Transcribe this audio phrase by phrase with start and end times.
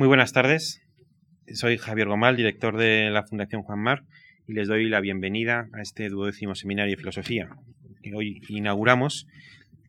[0.00, 0.80] Muy buenas tardes.
[1.52, 4.04] Soy Javier Gomal, director de la Fundación Juan Mar,
[4.48, 7.50] y les doy la bienvenida a este duodécimo seminario de filosofía.
[8.14, 9.26] Hoy inauguramos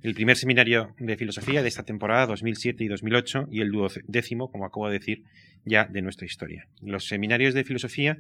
[0.04, 4.66] el primer seminario de filosofía de esta temporada 2007 y 2008 y el duodécimo, como
[4.66, 5.24] acabo de decir,
[5.64, 6.68] ya de nuestra historia.
[6.82, 8.18] Los seminarios de filosofía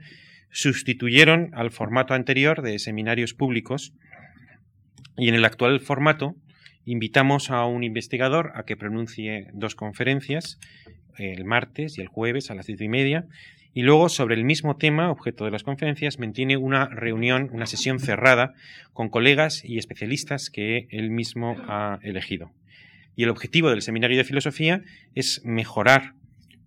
[0.50, 3.92] sustituyeron al formato anterior de seminarios públicos
[5.18, 6.38] y en el actual formato
[6.86, 10.58] invitamos a un investigador a que pronuncie dos conferencias
[11.18, 13.25] el martes y el jueves a las diez y media.
[13.73, 17.99] Y luego, sobre el mismo tema, objeto de las conferencias, mantiene una reunión, una sesión
[17.99, 18.54] cerrada
[18.94, 22.52] con colegas y especialistas que él mismo ha elegido.
[23.16, 24.82] Y el objetivo del seminario de filosofía
[25.16, 26.13] es mejorar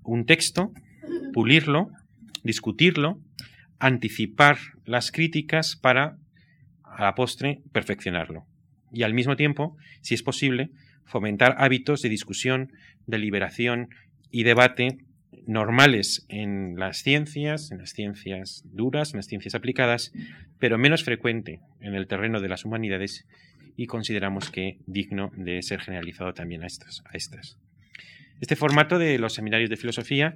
[0.02, 0.72] un texto,
[1.32, 1.90] pulirlo,
[2.42, 3.20] discutirlo,
[3.78, 6.16] anticipar las críticas para,
[6.82, 8.46] a la postre, perfeccionarlo.
[8.92, 10.70] Y al mismo tiempo, si es posible,
[11.04, 12.72] fomentar hábitos de discusión,
[13.06, 13.88] deliberación
[14.34, 14.98] y debate
[15.46, 20.12] normales en las ciencias, en las ciencias duras, en las ciencias aplicadas,
[20.58, 23.28] pero menos frecuente en el terreno de las humanidades
[23.76, 27.04] y consideramos que digno de ser generalizado también a estas.
[27.06, 27.58] A estas.
[28.40, 30.34] Este formato de los seminarios de filosofía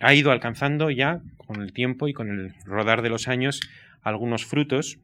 [0.00, 3.60] ha ido alcanzando ya con el tiempo y con el rodar de los años
[4.02, 4.98] algunos frutos,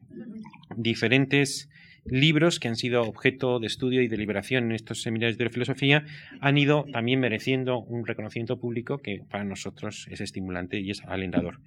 [0.75, 1.69] diferentes
[2.05, 6.05] libros que han sido objeto de estudio y deliberación en estos seminarios de filosofía
[6.41, 11.59] han ido también mereciendo un reconocimiento público que para nosotros es estimulante y es alentador.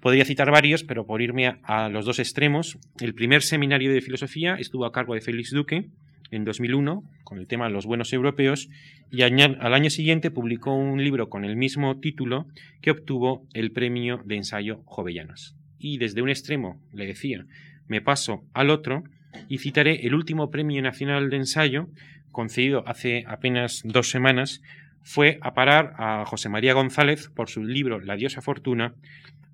[0.00, 4.54] Podría citar varios, pero por irme a, los dos extremos, el primer seminario de filosofía
[4.54, 5.86] estuvo a cargo de Félix Duque
[6.30, 8.68] en 2001 con el tema Los buenos europeos
[9.10, 12.46] y al año siguiente publicó un libro con el mismo título
[12.80, 15.56] que obtuvo el premio de ensayo Jovellanos.
[15.78, 17.44] Y desde un extremo, le decía,
[17.88, 19.04] me paso al otro
[19.48, 21.88] y citaré el último premio nacional de ensayo,
[22.32, 24.62] concedido hace apenas dos semanas,
[25.02, 28.94] fue a parar a José María González por su libro La diosa fortuna,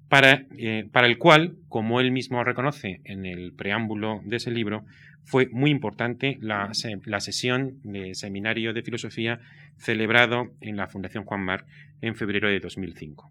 [0.09, 4.85] para, eh, para, el cual, como él mismo reconoce en el preámbulo de ese libro,
[5.25, 6.71] fue muy importante la,
[7.05, 9.41] la, sesión de seminario de filosofía
[9.79, 11.65] celebrado en la Fundación Juan Mar
[12.03, 13.31] en febrero de 2005.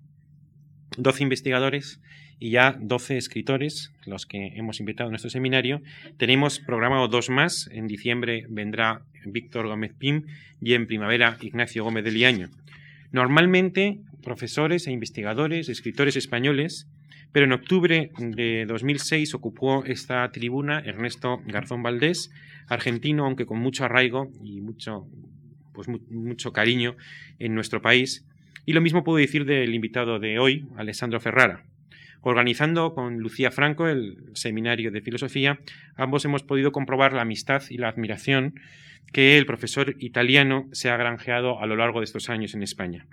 [0.98, 2.00] Doce investigadores
[2.40, 5.82] y ya 12 escritores, los que hemos invitado a nuestro seminario.
[6.18, 7.70] Tenemos programado dos más.
[7.72, 10.24] En diciembre vendrá Víctor Gómez Pim
[10.62, 12.50] y en primavera Ignacio Gómez de Liaño.
[13.12, 16.88] Normalmente profesores e investigadores, escritores españoles,
[17.32, 22.32] pero en octubre de 2006 ocupó esta tribuna Ernesto Garzón Valdés,
[22.68, 25.08] argentino, aunque con mucho arraigo y mucho,
[25.74, 26.96] pues, mucho cariño
[27.40, 28.26] en nuestro país.
[28.66, 31.66] Y lo mismo puedo decir del invitado de hoy, Alessandro Ferrara.
[32.22, 35.60] Organizando con Lucía Franco el seminario de filosofía,
[35.96, 38.56] ambos hemos podido comprobar la amistad y la admiración
[39.12, 43.06] que el profesor italiano se ha granjeado a lo largo de estos años en España.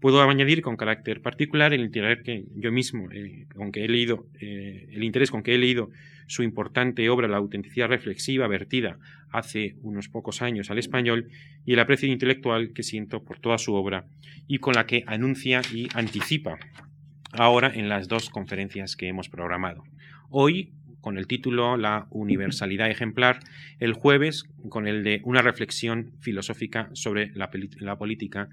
[0.00, 5.04] Puedo añadir con carácter particular el interés que yo mismo, eh, he leído, eh, el
[5.04, 5.90] interés con que he leído
[6.26, 8.98] su importante obra La autenticidad reflexiva vertida
[9.30, 11.28] hace unos pocos años al español
[11.66, 14.06] y el aprecio intelectual que siento por toda su obra
[14.48, 16.58] y con la que anuncia y anticipa
[17.32, 19.84] ahora en las dos conferencias que hemos programado.
[20.30, 23.40] Hoy con el título La universalidad ejemplar,
[23.78, 27.50] el jueves con el de una reflexión filosófica sobre la,
[27.96, 28.48] política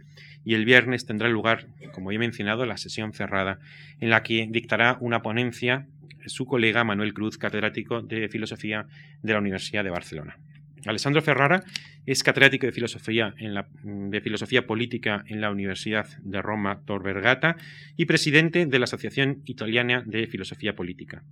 [0.46, 3.60] y el viernes tendrá lugar, como he mencionado, la sesión cerrada
[4.00, 5.88] en la que dictará una ponencia
[6.26, 8.88] su colega Manuel Cruz, catedrático de filosofía
[9.22, 10.38] de la Universidad de Barcelona.
[10.86, 11.64] Alessandro Ferrara
[12.06, 13.34] es catedrático de filosofía,
[14.66, 17.58] política en la Universidad de Roma Tor Vergata
[17.98, 21.24] y presidente de la Asociación Italiana de Filosofía Política.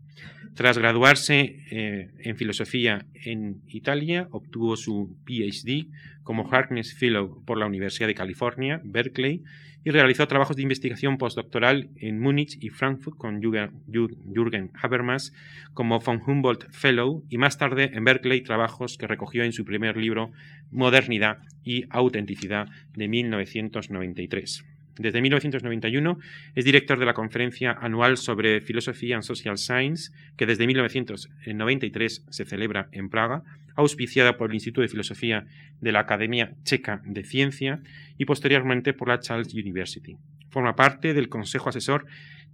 [0.54, 5.88] Tras graduarse eh, en filosofía en Italia, obtuvo su PhD
[6.24, 9.44] como Harkness Fellow por la Universidad de California, Berkeley,
[9.86, 15.32] y realizó trabajos de investigación postdoctoral en Múnich y Frankfurt con Jürgen Habermas
[15.74, 19.96] como von Humboldt Fellow y más tarde en Berkeley trabajos que recogió en su primer
[19.96, 20.32] libro
[20.72, 24.75] Modernidad y Autenticidad de 1993.
[24.98, 26.20] Desde 1991
[26.56, 32.46] es director de la conferencia anual sobre Filosofía and Social Science, que desde 1993 se
[32.46, 33.44] celebra en Praga,
[33.76, 35.48] auspiciada por el Instituto de Filosofía
[35.82, 37.82] de la Academia Checa de Ciencia
[38.18, 40.18] y posteriormente por la Charles University.
[40.50, 42.06] Forma parte del Consejo Asesor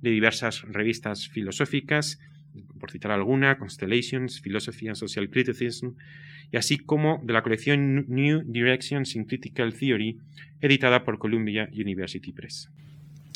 [0.02, 2.20] de diversas revistas filosóficas,
[2.80, 5.92] por citar alguna, Constellations, Philosophy and Social Criticism,
[6.52, 10.18] y así como de la colección New Directions in Critical Theory,
[10.60, 12.70] editada por Columbia University Press.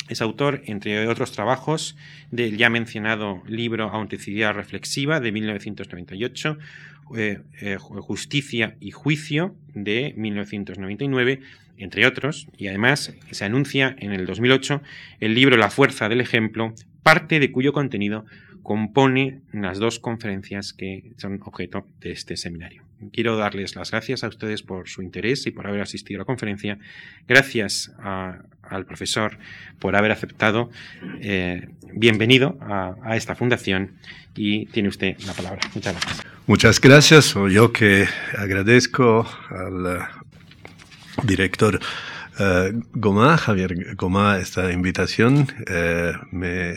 [0.08, 1.96] Es autor, entre otros trabajos,
[2.30, 6.58] del ya mencionado libro Autenticidad Reflexiva de 1998,
[7.16, 11.40] eh, eh, Justicia y Juicio de 1999,
[11.78, 14.80] entre otros, y además se anuncia en el 2008
[15.20, 18.26] el libro La Fuerza del Ejemplo, parte de cuyo contenido
[18.66, 22.82] compone las dos conferencias que son objeto de este seminario.
[23.12, 26.24] Quiero darles las gracias a ustedes por su interés y por haber asistido a la
[26.24, 26.76] conferencia.
[27.28, 29.38] Gracias al profesor
[29.78, 30.68] por haber aceptado.
[31.20, 33.92] Eh, bienvenido a, esta fundación
[34.34, 35.60] y tiene usted la palabra.
[35.72, 36.26] Muchas gracias.
[36.48, 37.34] Muchas gracias.
[37.34, 40.00] Yo que agradezco al eh,
[41.22, 41.78] director
[42.40, 45.46] uh, Gomá, Javier Gomá, esta invitación.
[46.32, 46.74] me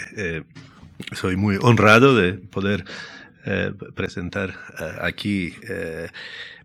[1.14, 2.86] soy muy honrado de poder
[3.46, 6.08] eh, presentar eh, aquí eh,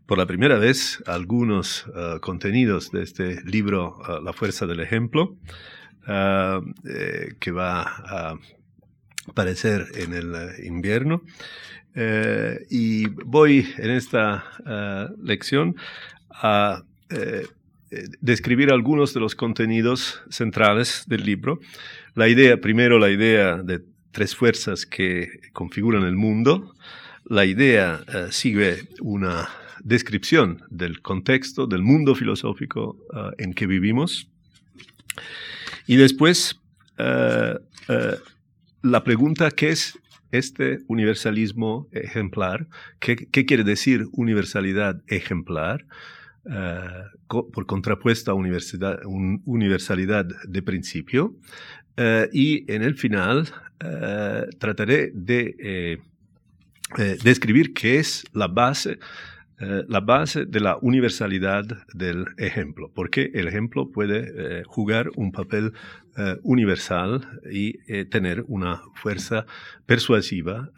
[0.07, 1.87] por la primera vez algunos
[2.21, 5.39] contenidos de este libro La fuerza del ejemplo,
[6.05, 8.39] que va a
[9.27, 11.23] aparecer en el invierno.
[12.69, 14.45] y voy en esta
[15.23, 15.75] lección
[16.29, 16.83] a
[18.21, 21.61] describir algunos de los contenidos centrales del libro.
[22.15, 23.81] La idea, primero la idea de
[24.15, 26.75] tres fuerzas que configuran el mundo.
[27.25, 29.49] La idea eh, sigue una
[29.83, 34.29] descripción del contexto, del mundo filosófico eh, en que vivimos.
[35.87, 36.61] Y después,
[36.97, 37.59] eh,
[38.83, 39.99] la pregunta, ¿qué es
[40.31, 42.69] este universalismo ejemplar?
[43.01, 45.85] ¿Qué, quiere decir universalidad ejemplar?
[47.27, 51.35] por contrapuesta a universalidad de principio.
[51.97, 55.99] Y en el final, eh, trataré de eh,
[56.97, 58.99] eh, describir qué es la base,
[59.57, 61.65] la base de la universalidad
[61.95, 65.73] del ejemplo, porque el ejemplo puede jugar un papel
[66.43, 67.73] universal y
[68.07, 69.47] tener una fuerza
[69.87, 70.71] persuasiva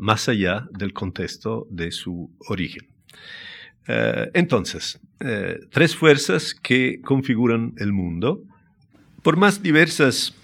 [0.00, 2.88] más allá del contexto de su origen.
[4.34, 5.00] entonces,
[5.70, 8.42] tres fuerzas que configuran el mundo,
[9.26, 10.36] por más diversas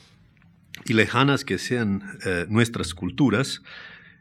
[0.86, 3.62] y lejanas que sean eh, nuestras culturas,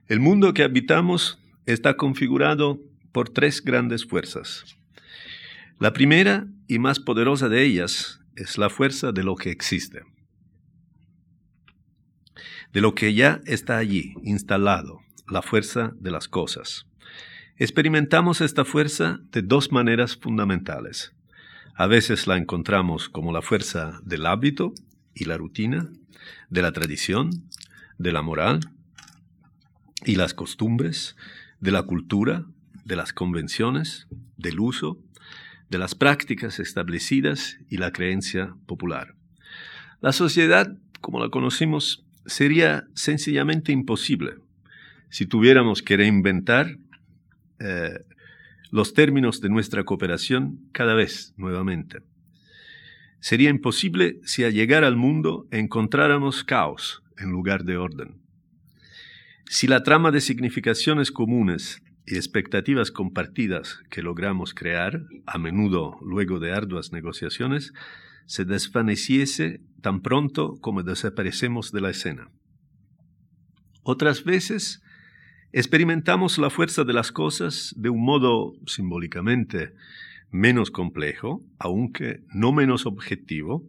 [0.08, 2.80] el mundo que habitamos está configurado
[3.12, 4.78] por tres grandes fuerzas.
[5.80, 10.04] La primera y más poderosa de ellas es la fuerza de lo que existe,
[12.72, 16.86] de lo que ya está allí, instalado, la fuerza de las cosas.
[17.58, 21.16] Experimentamos esta fuerza de dos maneras fundamentales.
[21.76, 24.74] A veces la encontramos como la fuerza del hábito
[25.14, 25.90] y la rutina,
[26.50, 27.50] de la tradición,
[27.98, 28.60] de la moral
[30.06, 31.16] y las costumbres,
[31.60, 32.46] de la cultura,
[32.86, 34.08] de las convenciones,
[34.38, 35.00] del uso,
[35.70, 39.16] de las prácticas establecidas y la creencia popular.
[40.02, 44.36] La sociedad, como la conocimos, sería sencillamente imposible
[45.10, 46.78] si tuviéramos que reinventar
[47.60, 48.04] eh,
[48.72, 52.00] los términos de nuestra cooperación cada vez nuevamente.
[53.20, 58.22] Sería imposible si al llegar al mundo encontráramos caos en lugar de orden.
[59.46, 66.40] Si la trama de significaciones comunes y expectativas compartidas que logramos crear, a menudo luego
[66.40, 67.74] de arduas negociaciones,
[68.26, 72.32] se desvaneciese tan pronto como desaparecemos de la escena.
[73.84, 74.82] Otras veces
[75.54, 79.74] experimentamos la fuerza de las cosas de un modo simbólicamente
[80.32, 83.68] menos complejo, aunque no menos objetivo,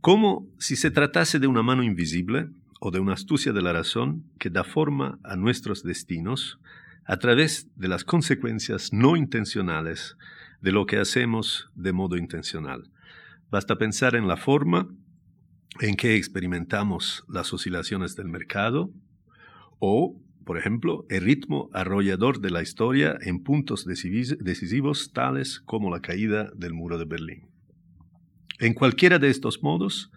[0.00, 2.48] como si se tratase de una mano invisible
[2.80, 6.58] o de una astucia de la razón que da forma a nuestros destinos
[7.04, 10.16] a través de las consecuencias no intencionales
[10.60, 12.90] de lo que hacemos de modo intencional.
[13.50, 14.88] Basta pensar en la forma
[15.80, 18.90] en que experimentamos las oscilaciones del mercado
[19.78, 20.16] o
[20.48, 26.50] por ejemplo, el ritmo arrollador de la historia en puntos decisivos tales como la caída
[26.56, 27.48] del muro de Berlín.
[28.58, 30.10] En cualquiera de estos modos,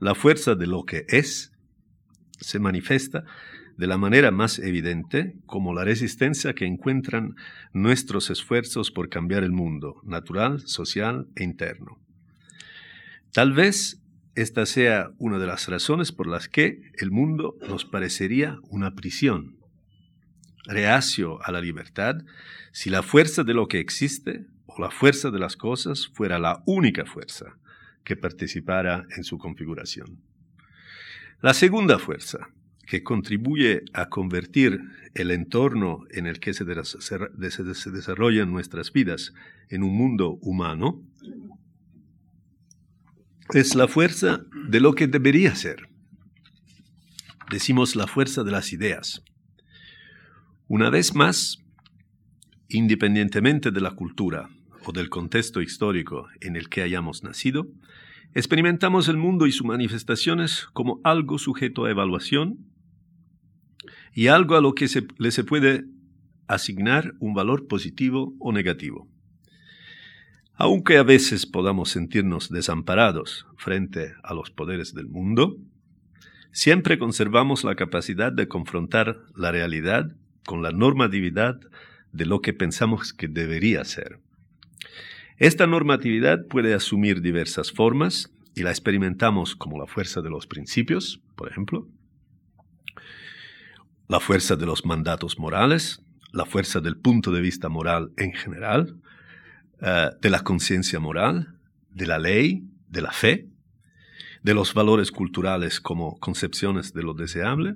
[0.00, 1.52] la fuerza de lo que es
[2.40, 3.24] se manifiesta
[3.76, 7.34] de la manera más evidente como la resistencia que encuentran
[7.74, 11.98] nuestros esfuerzos por cambiar el mundo, natural, social e interno.
[13.34, 14.00] Tal vez
[14.36, 19.55] esta sea una de las razones por las que el mundo nos parecería una prisión,
[20.66, 22.16] reacio a la libertad
[22.72, 26.62] si la fuerza de lo que existe o la fuerza de las cosas fuera la
[26.66, 27.56] única fuerza
[28.04, 30.20] que participara en su configuración.
[31.42, 32.50] La segunda fuerza,
[32.86, 34.80] que contribuye a convertir
[35.14, 39.34] el entorno en el que se, desarrollan nuestras vidas
[39.68, 41.02] en un mundo humano,
[43.52, 45.88] es la fuerza de lo que debería ser.
[47.50, 49.22] Decimos la fuerza de las ideas.
[50.68, 51.62] Una vez más,
[52.68, 54.50] independientemente de la cultura
[54.84, 57.68] o del contexto histórico en el que hayamos nacido,
[58.34, 62.66] experimentamos el mundo y sus manifestaciones como algo sujeto a evaluación
[64.12, 65.84] y algo a lo que se, le se puede
[66.48, 69.06] asignar un valor positivo o negativo.
[70.54, 75.58] Aunque a veces podamos sentirnos desamparados frente a los poderes del mundo,
[76.50, 81.60] siempre conservamos la capacidad de confrontar la realidad con la normatividad
[82.12, 84.20] de lo que pensamos que debería ser.
[85.36, 91.20] Esta normatividad puede asumir diversas formas y la experimentamos como la fuerza de los principios,
[91.34, 91.86] por ejemplo,
[94.08, 96.00] la fuerza de los mandatos morales,
[96.32, 98.96] la fuerza del punto de vista moral en general,
[99.82, 101.58] eh, de la conciencia moral,
[101.90, 103.48] de la ley, de la fe,
[104.42, 107.74] de los valores culturales como concepciones de lo deseable.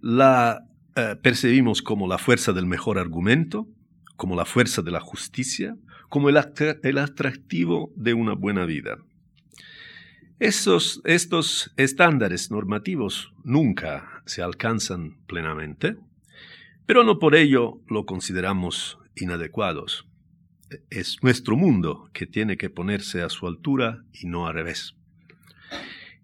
[0.00, 0.64] La
[0.98, 3.68] eh, percibimos como la fuerza del mejor argumento,
[4.16, 5.76] como la fuerza de la justicia,
[6.08, 6.36] como el,
[6.98, 8.98] atractivo de una buena vida.
[10.38, 15.96] estos estándares normativos nunca se alcanzan plenamente,
[16.86, 20.08] pero no por ello lo consideramos inadecuados
[20.90, 24.94] es nuestro mundo que tiene que ponerse a su altura y no al revés.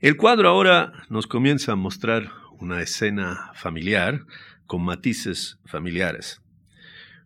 [0.00, 4.24] El cuadro ahora nos comienza a mostrar una escena familiar
[4.66, 6.40] con matices familiares.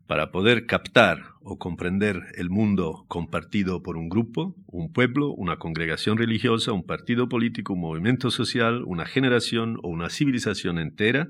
[0.06, 6.16] Para poder captar o comprender el mundo compartido por un grupo, un pueblo, una congregación
[6.16, 11.28] religiosa, un partido político, un movimiento social, una generación o una civilización entera,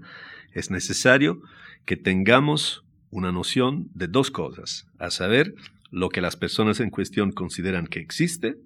[0.53, 1.43] es necesario
[1.87, 5.55] que tengamos una noción de dos cosas, a saber,
[5.91, 8.57] lo que las personas en cuestión consideran que existe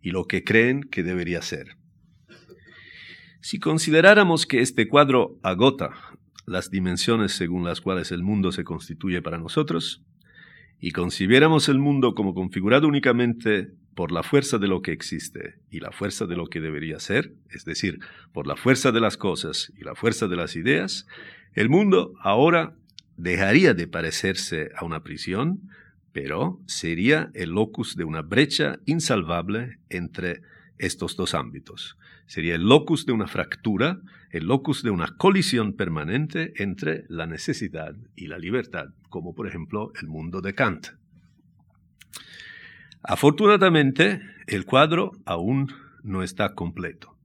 [0.00, 1.76] y lo que creen que debería ser.
[3.40, 5.90] Si consideráramos que este cuadro agota
[6.46, 10.02] las dimensiones según las cuales el mundo se constituye para nosotros,
[10.80, 15.80] y concibiéramos el mundo como configurado únicamente por la fuerza de lo que existe y
[15.80, 18.00] la fuerza de lo que debería ser, es decir,
[18.32, 21.06] por la fuerza de las cosas y la fuerza de las ideas,
[21.52, 22.74] el mundo ahora
[23.16, 25.60] dejaría de parecerse a una prisión
[26.12, 30.42] pero sería el locus de una brecha insalvable entre
[30.78, 31.96] estos dos ámbitos.
[32.30, 33.98] Sería el locus de una fractura,
[34.30, 39.90] el locus de una colisión permanente entre la necesidad y la libertad, como por ejemplo
[40.00, 40.90] el mundo de Kant.
[43.02, 45.72] Afortunadamente, el cuadro aún
[46.04, 47.16] no está completo.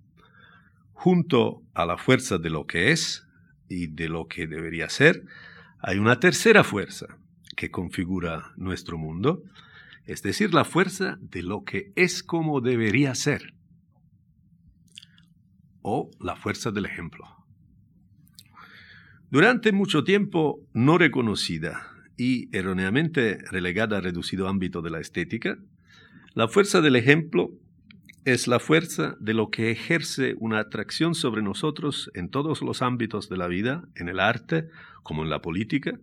[0.93, 3.27] Junto a la fuerza de lo que es
[3.69, 5.23] y de lo que debería ser,
[5.81, 7.19] hay una tercera fuerza,
[7.55, 9.43] que configura nuestro mundo,
[10.07, 13.54] es decir, la fuerza de lo que es como debería ser,
[15.87, 17.27] o la fuerza del ejemplo.
[19.29, 25.59] Durante mucho tiempo no reconocida y erróneamente relegada al reducido ámbito de la estética,
[26.33, 27.51] la fuerza del ejemplo
[28.23, 33.29] es la fuerza de lo que ejerce una atracción sobre nosotros en todos los ámbitos
[33.29, 34.69] de la vida, en el arte
[35.03, 35.99] como en la política,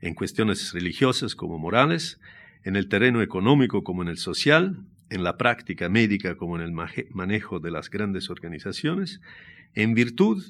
[0.00, 2.18] en cuestiones religiosas como morales,
[2.64, 4.78] en el terreno económico como en el social,
[5.10, 6.72] en la práctica médica como en el
[7.10, 9.20] manejo de las grandes organizaciones,
[9.74, 10.44] en virtud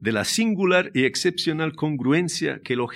[0.00, 2.88] de la singular y excepcional congruencia que lo,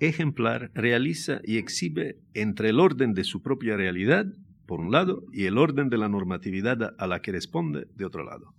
[0.00, 4.26] ejemplar realiza y exhibe entre el orden de su propia realidad,
[4.66, 8.24] por un lado, y el orden de la normatividad a la que responde, de otro
[8.24, 8.54] lado.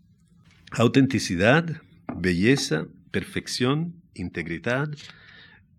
[0.72, 1.82] Autenticidad,
[2.16, 4.90] belleza, perfección, integridad,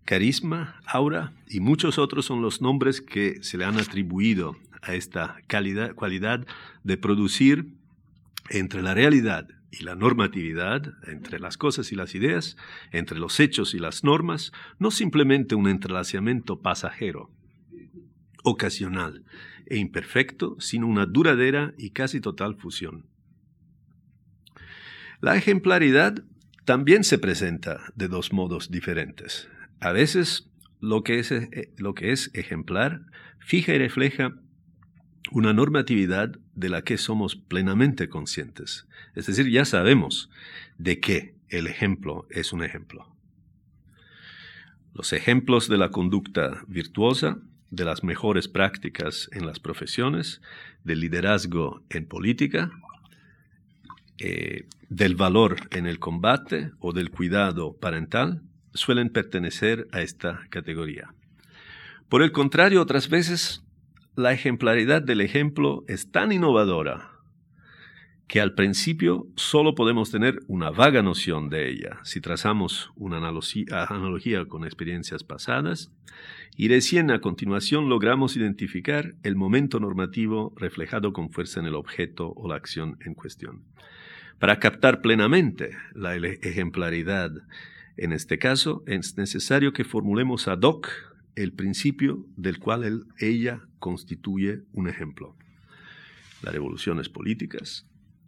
[0.05, 4.55] Carisma, aura y muchos otros son los nombres que se le han atribuido
[4.85, 6.45] a esta calidad, cualidad
[6.83, 7.73] de producir
[8.49, 12.55] entre la realidad y la normatividad, entre las cosas y las ideas,
[12.91, 17.31] entre los hechos y las normas, no simplemente un entrelazamiento pasajero,
[18.43, 19.23] ocasional
[19.65, 23.05] e imperfecto, sino una duradera y casi total fusión.
[25.21, 26.23] La ejemplaridad
[26.65, 29.49] también se presenta de dos modos diferentes.
[29.79, 30.49] A veces
[30.79, 33.01] lo que es, eh, lo que es ejemplar
[33.39, 34.35] fija y refleja
[35.31, 38.87] una normatividad de la que somos plenamente conscientes.
[39.15, 40.29] Es decir, ya sabemos
[40.77, 43.07] de qué el ejemplo es un ejemplo.
[44.93, 47.39] Los ejemplos de la conducta virtuosa,
[47.69, 50.41] de las mejores prácticas en las profesiones,
[50.83, 52.71] del liderazgo en política,
[54.17, 58.41] eh, del valor en el combate o del cuidado parental,
[58.73, 61.13] suelen pertenecer a esta categoría.
[62.07, 63.64] Por el contrario, otras veces
[64.15, 67.11] la ejemplaridad del ejemplo es tan innovadora
[68.27, 74.45] que al principio solo podemos tener una vaga noción de ella si trazamos una analogía,
[74.47, 75.91] con experiencias pasadas
[76.55, 82.33] y recién a continuación logramos identificar el momento normativo reflejado con fuerza en el objeto
[82.35, 83.63] o la acción en cuestión.
[84.39, 87.31] Para captar plenamente la ejemplaridad
[87.97, 90.89] en este caso, es necesario que formulemos ad hoc
[91.35, 95.35] el principio del cual ella constituye un ejemplo.
[96.41, 97.85] Las revoluciones políticas,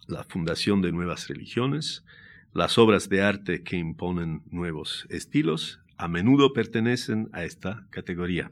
[0.08, 2.04] la fundación de nuevas religiones,
[2.54, 8.52] las obras de arte que imponen nuevos estilos, a menudo pertenecen a esta categoría.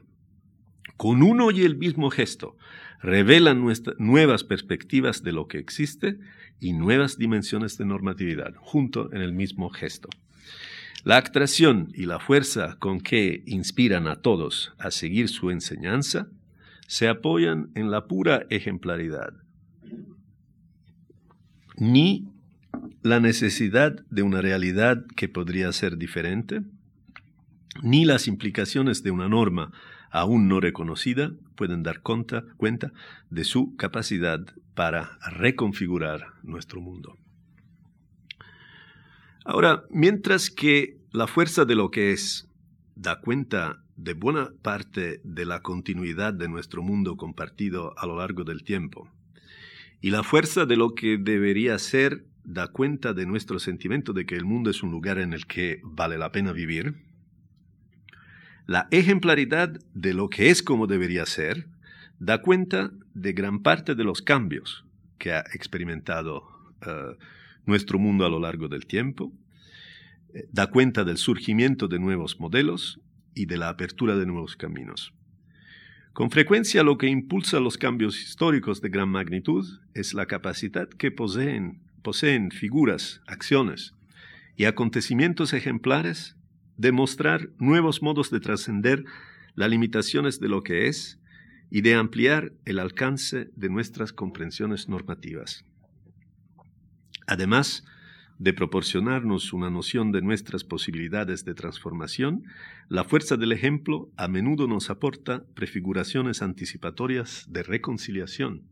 [0.96, 2.56] Con uno y el mismo gesto,
[3.00, 3.64] revelan
[3.98, 6.18] nuevas perspectivas de lo que existe
[6.60, 10.08] y nuevas dimensiones de normatividad, junto en el mismo gesto.
[11.06, 16.26] La atracción y la fuerza con que inspiran a todos a seguir su enseñanza
[16.88, 19.32] se apoyan en la pura ejemplaridad,
[21.76, 22.26] ni
[23.02, 26.62] la necesidad de una realidad que podría ser diferente,
[27.84, 29.70] ni las implicaciones de una norma
[30.10, 32.42] aún no reconocida pueden dar cuenta,
[33.30, 34.44] de su capacidad
[34.74, 37.16] para reconfigurar nuestro mundo.
[39.48, 42.46] Ahora, mientras que la fuerza de lo que es
[42.94, 48.44] da cuenta de buena parte de la continuidad de nuestro mundo compartido a lo largo
[48.44, 49.08] del tiempo,
[50.02, 54.34] y la fuerza de lo que debería ser da cuenta de nuestro sentimiento de que
[54.34, 56.96] el mundo es un lugar en el que vale la pena vivir,
[58.66, 61.66] la ejemplaridad de lo que es como debería ser
[62.18, 64.84] da cuenta de gran parte de los cambios
[65.16, 66.42] que ha experimentado
[66.86, 67.16] uh,
[67.64, 69.45] nuestro mundo a lo largo del tiempo, eh,
[70.52, 73.00] da cuenta del surgimiento de nuevos modelos
[73.34, 75.12] y de la apertura de nuevos caminos.
[76.12, 81.10] Con frecuencia lo que impulsa los cambios históricos de gran magnitud es la capacidad que
[81.10, 83.94] poseen, poseen figuras, acciones
[84.56, 86.36] y acontecimientos ejemplares
[86.78, 89.04] de mostrar nuevos modos de trascender
[89.54, 91.18] las limitaciones de lo que es
[91.70, 95.64] y de ampliar el alcance de nuestras comprensiones normativas.
[97.26, 97.84] Además,
[98.38, 102.44] de proporcionarnos una noción de nuestras posibilidades de transformación,
[102.88, 108.62] la fuerza del ejemplo a menudo nos aporta prefiguraciones anticipatorias de reconciliación.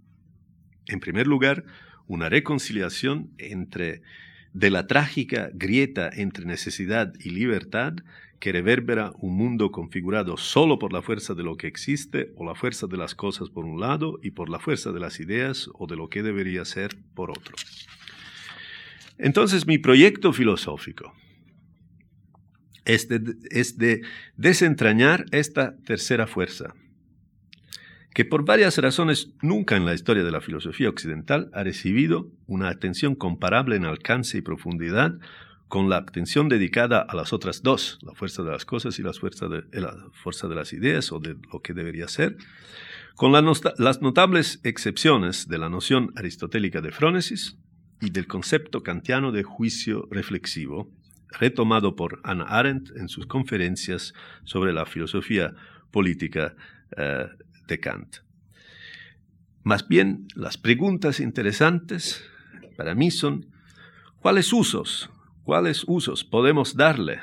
[0.87, 1.65] En primer lugar,
[2.07, 4.03] una reconciliación entre
[4.53, 7.95] de la trágica grieta entre necesidad y libertad
[8.39, 12.55] que reverbera un mundo configurado solo por la fuerza de lo que existe o la
[12.55, 15.87] fuerza de las cosas por un lado y por la fuerza de las ideas o
[15.87, 17.57] de lo que debería ser por otro.
[19.19, 21.15] Entonces mi proyecto filosófico
[22.85, 24.03] es de,
[24.37, 26.75] desentrañar esta tercera fuerza,
[28.13, 32.69] que por varias razones nunca en la historia de la filosofía occidental ha recibido una
[32.69, 35.19] atención comparable en alcance y profundidad
[35.69, 39.13] con la atención dedicada a las otras dos, la fuerza de las cosas y la
[39.13, 42.37] fuerza de, las ideas o de lo que debería ser,
[43.17, 47.57] con las notables excepciones de la noción aristotélica de frónesis,
[48.05, 50.91] y del concepto kantiano de juicio reflexivo,
[51.31, 54.13] retomado por Anna Arendt en sus conferencias
[54.45, 55.55] sobre la filosofía
[55.91, 56.55] política
[56.97, 57.27] eh,
[57.67, 58.17] de Kant.
[59.63, 62.23] Más bien, las preguntas interesantes
[62.77, 63.47] para mí son,
[64.21, 65.09] ¿cuáles usos,
[65.43, 67.21] cuáles usos podemos darle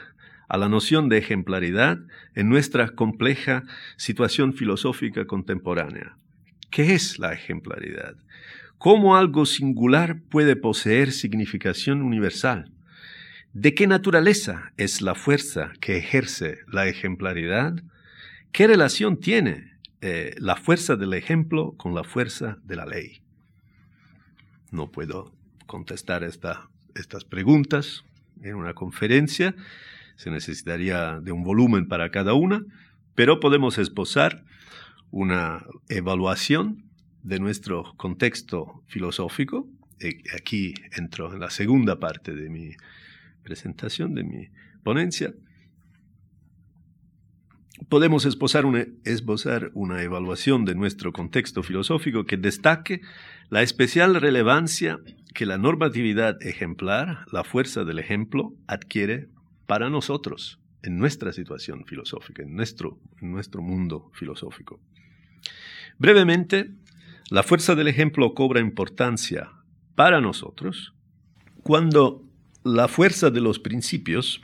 [0.49, 1.99] a la noción de ejemplaridad
[2.33, 3.63] en nuestra compleja
[3.97, 6.17] situación filosófica contemporánea?
[6.71, 8.15] ¿Qué es la ejemplaridad?
[8.81, 12.71] ¿Cómo algo singular puede poseer significación universal?
[13.53, 17.75] ¿De qué naturaleza es la fuerza que ejerce la ejemplaridad?
[18.51, 23.21] ¿Qué relación tiene eh, la fuerza del ejemplo con la fuerza de la ley?
[24.71, 25.31] No puedo
[25.67, 28.03] contestar estas preguntas
[28.41, 29.53] en una conferencia,
[30.15, 32.65] se necesitaría de un volumen para cada una,
[33.13, 34.43] pero podemos esbozar
[35.11, 36.89] una evaluación
[37.23, 39.67] de nuestro contexto filosófico.
[39.99, 42.71] Eh, aquí entro en la segunda parte de mi
[43.43, 44.49] presentación, de mi
[44.83, 45.33] ponencia.
[47.89, 48.65] Podemos esbozar
[49.73, 53.01] una, evaluación de nuestro contexto filosófico que destaque
[53.49, 54.99] la especial relevancia
[55.33, 59.29] que la normatividad ejemplar, la fuerza del ejemplo, adquiere
[59.65, 64.79] para nosotros en nuestra situación filosófica, en nuestro, en nuestro mundo filosófico.
[65.97, 66.71] Brevemente,
[67.29, 69.51] la fuerza del ejemplo cobra importancia
[69.95, 70.93] para nosotros
[71.63, 72.23] cuando
[72.63, 74.41] la fuerza de los principios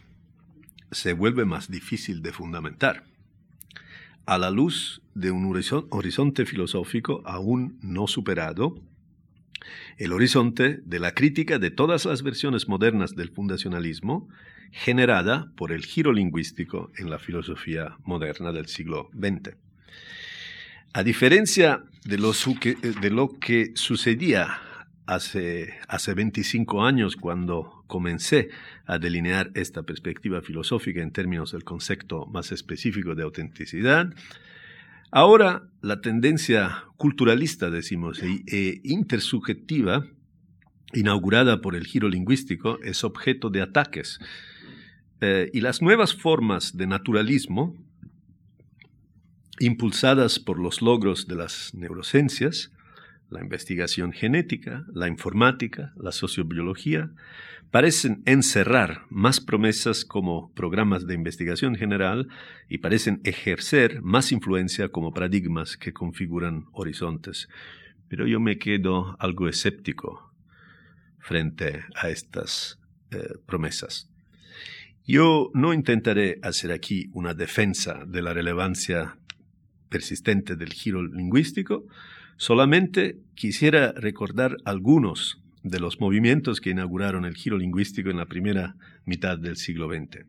[0.91, 3.03] se vuelve más difícil de fundamentar.
[4.25, 5.45] a la luz de un
[5.89, 8.75] horizonte filosófico aún no superado,
[9.97, 14.27] el horizonte de la crítica de todas las versiones modernas del fundacionalismo
[14.71, 19.55] generada por el giro lingüístico en la filosofía moderna del siglo XX.
[20.93, 24.59] A diferencia de lo, que, sucedía
[25.05, 28.49] hace, hace 25 años cuando comencé
[28.85, 34.13] a delinear esta perspectiva filosófica en términos del concepto más específico de autenticidad,
[35.11, 40.05] ahora la tendencia culturalista, decimos, e, e intersubjetiva,
[40.93, 44.19] inaugurada por el giro lingüístico, es objeto de ataques.
[45.19, 47.75] Eh, y las nuevas formas de naturalismo,
[49.59, 52.71] impulsadas por los logros de las neurociencias,
[53.29, 57.11] la investigación genética, la informática, la sociobiología,
[57.71, 62.29] parecen encerrar más promesas como programas de investigación general
[62.69, 67.49] y parecen ejercer más influencia como paradigmas que configuran horizontes.
[68.07, 70.31] Pero yo me quedo algo escéptico
[71.19, 72.79] frente a estas
[73.11, 74.09] eh, promesas.
[75.05, 79.17] Yo no intentaré hacer aquí una defensa de la relevancia
[79.89, 81.85] persistente del giro lingüístico,
[82.37, 88.75] solamente quisiera recordar algunos de los movimientos que inauguraron el giro lingüístico en la primera
[89.05, 90.25] mitad del siglo XX.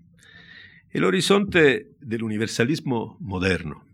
[0.90, 3.84] El horizonte del universalismo moderno,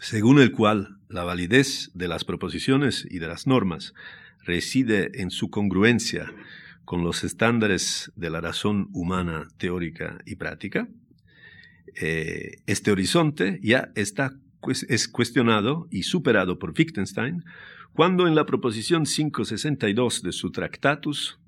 [0.00, 3.94] según el cual la validez de las proposiciones y de las normas
[4.44, 6.32] reside en su congruencia
[6.84, 10.88] con los estándares de la razón humana teórica y práctica,
[11.96, 14.36] eh, este horizonte ya está
[14.88, 17.44] es cuestionado y superado por Wittgenstein
[17.92, 21.38] cuando en la proposición 562 de su Tractatus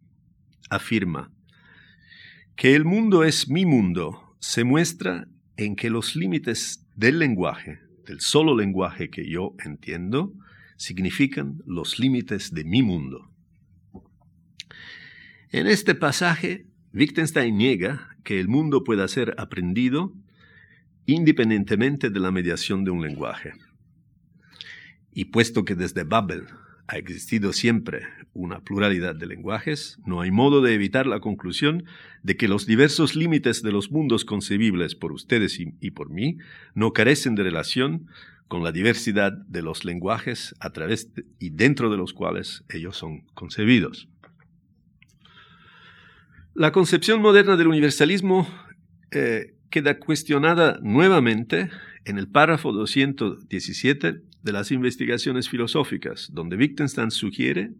[0.70, 1.30] afirma
[2.56, 8.20] que el mundo es mi mundo se muestra en que los límites del lenguaje, del
[8.20, 10.32] solo lenguaje que yo entiendo,
[10.76, 13.30] significan los límites de mi mundo.
[15.50, 20.14] En este pasaje, Wittgenstein niega que el mundo pueda ser aprendido
[21.08, 23.54] independientemente de la mediación de un lenguaje.
[25.10, 26.44] Y puesto que desde Babel
[26.86, 28.02] ha existido siempre
[28.34, 31.84] una pluralidad de lenguajes, no hay modo de evitar la conclusión
[32.22, 36.36] de que los diversos límites de los mundos concebibles por ustedes y, por mí
[36.74, 38.06] no carecen de relación
[38.46, 43.22] con la diversidad de los lenguajes a través y dentro de los cuales ellos son
[43.32, 44.10] concebidos.
[46.52, 48.46] La concepción moderna del universalismo
[49.10, 51.70] eh, queda cuestionada nuevamente
[52.04, 57.72] en el párrafo 217 de las investigaciones filosóficas, donde Wittgenstein sugiere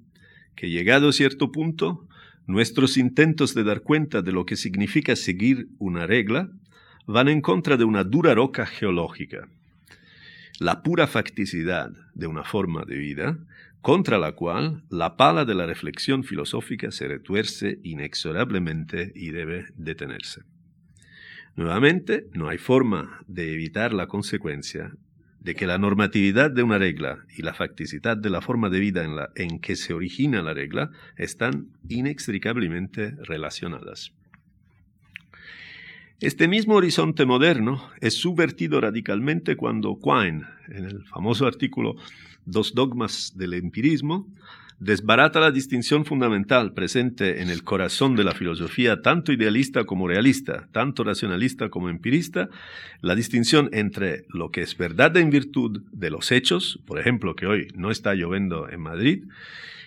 [0.55, 2.07] que llegado a cierto punto,
[2.47, 6.51] nuestros intentos de dar cuenta de lo que significa seguir una regla
[7.07, 9.49] van en contra de una dura roca geológica,
[10.59, 13.39] la pura facticidad de una forma de vida,
[13.81, 20.43] contra la cual la pala de la reflexión filosófica se retuerce inexorablemente y debe detenerse.
[21.57, 24.93] Nuevamente, no hay forma de evitar la consecuencia
[25.41, 29.05] de que la normatividad de una regla y la facticidad de la forma de vida
[29.05, 34.13] en, la, en que se origina la regla están inextricablemente relacionadas.
[36.21, 41.95] Este mismo horizonte moderno es subvertido radicalmente cuando Quine, en el famoso artículo
[42.45, 44.27] Dos dogmas del empirismo,
[44.81, 50.67] desbarata la distinción fundamental presente en el corazón de la filosofía, tanto idealista como realista,
[50.73, 52.49] tanto racionalista como empirista,
[53.01, 57.47] la distinción entre lo que es verdad en virtud de los hechos, por ejemplo, que
[57.47, 59.25] hoy no está lloviendo en Madrid,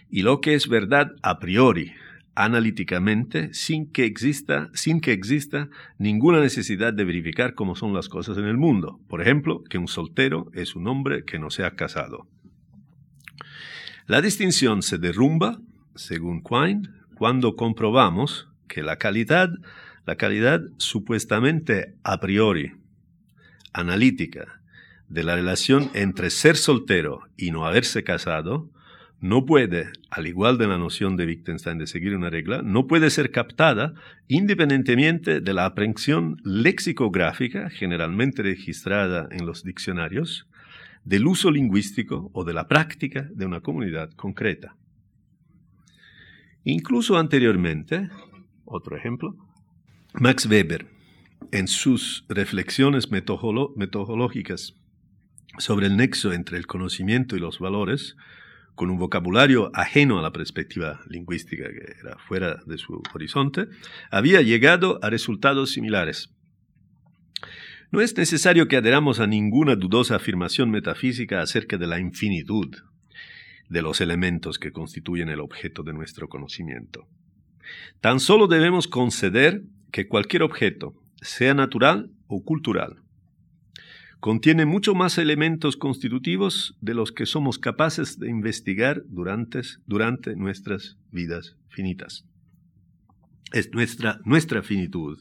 [0.10, 1.92] y lo que es verdad a priori,
[2.36, 8.38] analíticamente, sin que exista, sin que exista ninguna necesidad de verificar cómo son las cosas
[8.38, 9.00] en el mundo.
[9.08, 12.28] Por ejemplo, que un soltero es un hombre que no se ha casado.
[14.08, 15.60] La distinción se derrumba,
[15.96, 19.50] según Quine, cuando comprobamos que la calidad,
[20.06, 22.74] la calidad supuestamente a priori,
[23.74, 24.62] analítica,
[25.08, 28.70] de la relación entre ser soltero y no haberse casado,
[29.22, 33.12] no puede, al igual de la noción de Wittgenstein de seguir una regla, no puede
[33.12, 33.94] ser captada
[34.28, 40.48] independientemente de la aprehensión lexicográfica generalmente registrada en los diccionarios
[41.04, 44.76] del uso lingüístico o de la práctica de una comunidad concreta.
[46.64, 48.10] Incluso anteriormente,
[48.66, 49.36] otro ejemplo,
[50.14, 50.88] Max Weber,
[51.52, 54.74] en sus reflexiones metodológicas
[55.60, 58.16] sobre el nexo entre el conocimiento y los valores,
[58.76, 63.68] con un vocabulario ajeno a la perspectiva lingüística que era fuera de su horizonte,
[64.10, 66.30] había llegado a resultados similares.
[67.92, 72.74] No es necesario que adheramos a ninguna dudosa afirmación metafísica acerca de la infinitud
[73.68, 77.08] de los elementos que constituyen el objeto de nuestro conocimiento.
[78.00, 83.02] Tan solo debemos conceder que cualquier objeto, sea natural o cultural,
[84.22, 91.58] contiene mucho más elementos constitutivos de los que somos capaces de investigar durante, nuestras vidas
[91.70, 92.24] finitas.
[93.52, 95.20] Es nuestra, nuestra finitud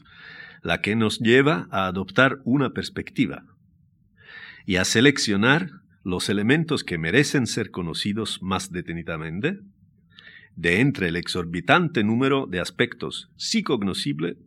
[0.61, 3.43] la que nos lleva a adoptar una perspectiva
[4.67, 5.71] y a seleccionar
[6.03, 9.59] los elementos que merecen ser conocidos más detenidamente
[10.55, 13.63] de entre el exorbitante número de aspectos sí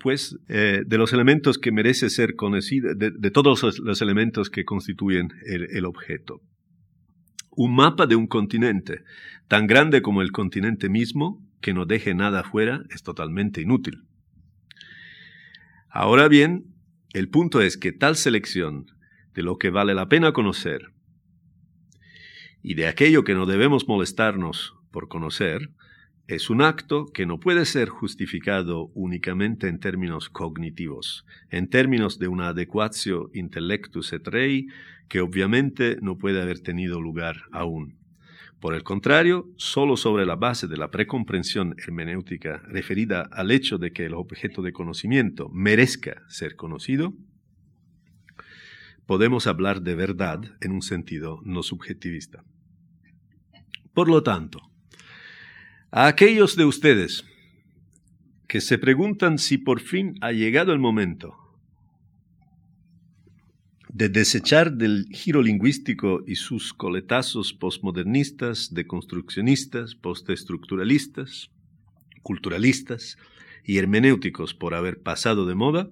[0.00, 5.30] pues eh, de los elementos que merece ser conocido, de, todos los, elementos que constituyen
[5.46, 6.40] el, objeto.
[7.50, 9.02] Un mapa de un continente,
[9.48, 14.02] tan grande como el continente mismo, que no deje nada afuera, es totalmente inútil.
[15.88, 16.64] Ahora bien,
[17.12, 18.86] el punto es que tal selección
[19.34, 20.92] de lo que vale la pena conocer
[22.62, 25.70] y de aquello que no debemos molestarnos por conocer,
[26.26, 32.28] es un acto que no puede ser justificado únicamente en términos cognitivos, en términos de
[32.28, 34.66] una adecuatio intellectus et rei
[35.08, 37.98] que obviamente no puede haber tenido lugar aún.
[38.58, 43.92] Por el contrario, solo sobre la base de la precomprensión hermenéutica referida al hecho de
[43.92, 47.12] que el objeto de conocimiento merezca ser conocido,
[49.04, 52.42] podemos hablar de verdad en un sentido no subjetivista.
[53.92, 54.73] Por lo tanto,
[55.96, 57.24] a aquellos de ustedes
[58.48, 61.36] que se preguntan si por fin ha llegado el momento
[63.90, 71.52] de desechar del giro lingüístico y sus coletazos postmodernistas, deconstruccionistas, postestructuralistas,
[72.24, 73.16] culturalistas
[73.62, 75.90] y hermenéuticos por haber pasado de moda,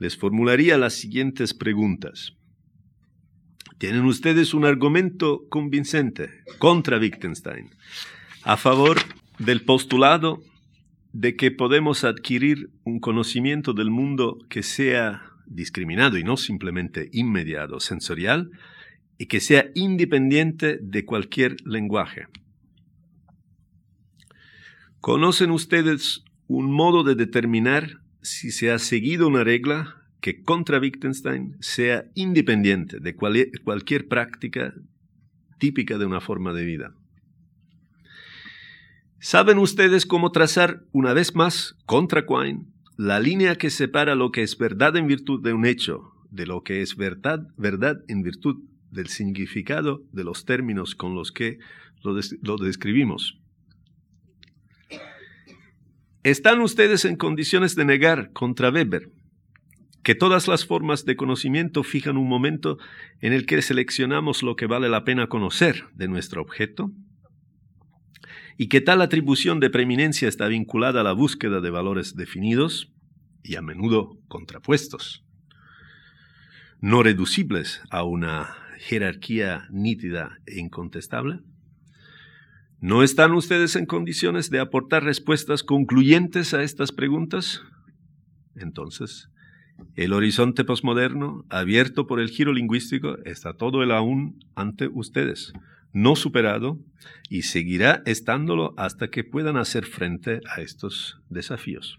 [0.00, 2.32] les formularía las siguientes preguntas.
[3.78, 7.70] ¿Tienen ustedes un argumento convincente contra Wittgenstein?
[8.44, 8.98] A favor
[9.38, 10.42] del postulado
[11.12, 17.80] de que podemos adquirir un conocimiento del mundo que sea discriminado y no simplemente inmediato,
[17.80, 18.50] sensorial,
[19.16, 22.26] y que sea independiente de cualquier lenguaje.
[25.00, 31.56] ¿Conocen ustedes un modo de determinar si se ha seguido una regla que contra Wittgenstein
[31.60, 34.74] sea independiente de cualquier práctica
[35.58, 36.94] típica de una forma de vida?
[39.20, 44.42] ¿Saben ustedes cómo trazar una vez más contra Quine la línea que separa lo que
[44.42, 48.62] es verdad en virtud de un hecho de lo que es verdad, verdad en virtud
[48.90, 51.58] del significado de los términos con los que
[52.02, 53.38] lo, lo describimos?
[56.22, 59.10] ¿Están ustedes en condiciones de negar contra Weber
[60.02, 62.78] que todas las formas de conocimiento fijan un momento
[63.20, 66.92] en el que seleccionamos lo que vale la pena conocer de nuestro objeto?
[68.56, 72.92] Y que tal atribución de preeminencia está vinculada a la búsqueda de valores definidos
[73.42, 75.24] y a menudo contrapuestos,
[76.80, 81.40] no reducibles a una jerarquía nítida e incontestable?
[82.80, 87.62] ¿No están ustedes en condiciones de aportar respuestas concluyentes a estas preguntas?
[88.56, 89.30] Entonces,
[89.96, 95.54] el horizonte posmoderno, abierto por el giro lingüístico, está todo el aún ante ustedes
[95.94, 96.78] no superado
[97.30, 101.98] y seguirá estándolo hasta que puedan hacer frente a estos desafíos.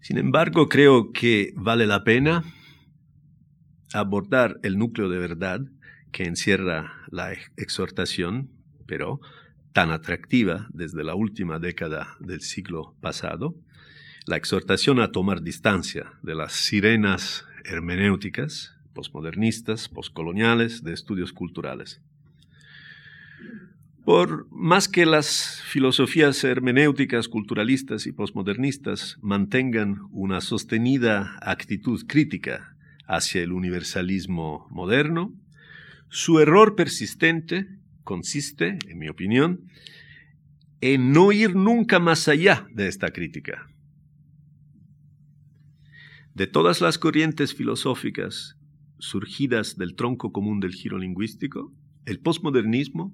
[0.00, 2.42] Sin embargo, creo que vale la pena
[3.92, 5.60] abordar el núcleo de verdad
[6.10, 8.50] que encierra la exhortación,
[8.86, 9.20] pero
[9.72, 13.54] tan atractiva desde la última década del siglo pasado,
[14.26, 22.00] la exhortación a tomar distancia de las sirenas hermenéuticas posmodernistas, poscoloniales, de estudios culturales.
[24.04, 32.76] Por más que las filosofías hermenéuticas, culturalistas y posmodernistas mantengan una sostenida actitud crítica
[33.06, 35.32] hacia el universalismo moderno,
[36.08, 37.68] su error persistente
[38.02, 39.68] consiste, en mi opinión,
[40.80, 43.68] en no ir nunca más allá de esta crítica.
[46.34, 48.56] De todas las corrientes filosóficas
[49.00, 51.72] surgidas del tronco común del giro lingüístico,
[52.06, 53.12] el posmodernismo,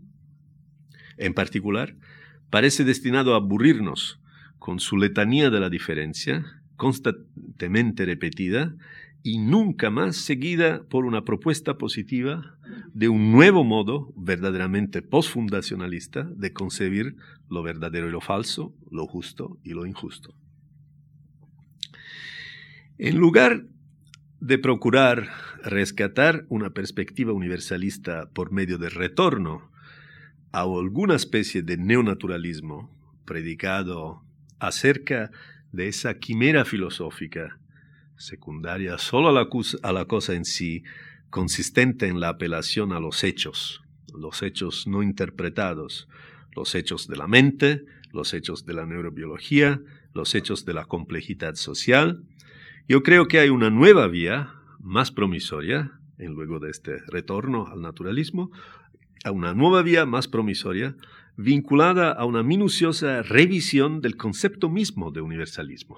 [1.16, 1.96] en particular,
[2.50, 4.20] parece destinado a aburrirnos
[4.58, 6.44] con su letanía de la diferencia,
[6.76, 8.74] constantemente repetida
[9.22, 12.58] y nunca más seguida por una propuesta positiva
[12.94, 17.16] de un nuevo modo verdaderamente postfundacionalista de concebir
[17.48, 20.34] lo verdadero y lo falso, lo justo y lo injusto.
[22.98, 23.66] En lugar
[24.40, 25.30] de procurar
[25.62, 29.70] rescatar una perspectiva universalista por medio del retorno
[30.52, 32.90] a alguna especie de neonaturalismo
[33.24, 34.22] predicado
[34.58, 35.30] acerca
[35.72, 37.58] de esa quimera filosófica
[38.16, 39.48] secundaria solo a la,
[39.82, 40.84] a la cosa en sí,
[41.30, 43.82] consistente en la apelación a los hechos,
[44.14, 46.08] los hechos no interpretados,
[46.54, 49.80] los hechos de la mente, los hechos de la neurobiología,
[50.14, 52.22] los hechos de la complejidad social.
[52.88, 57.80] Yo creo que hay una nueva vía más promisoria, en luego de este retorno al
[57.80, 58.52] naturalismo,
[59.24, 60.94] a una nueva vía más promisoria,
[61.36, 65.96] vinculada a una minuciosa revisión del concepto mismo de universalismo.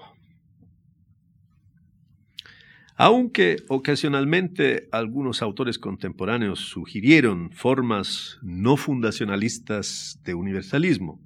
[2.95, 11.21] Aunque ocasionalmente algunos autores contemporáneos sugirieron formas no fundacionalistas de universalismo,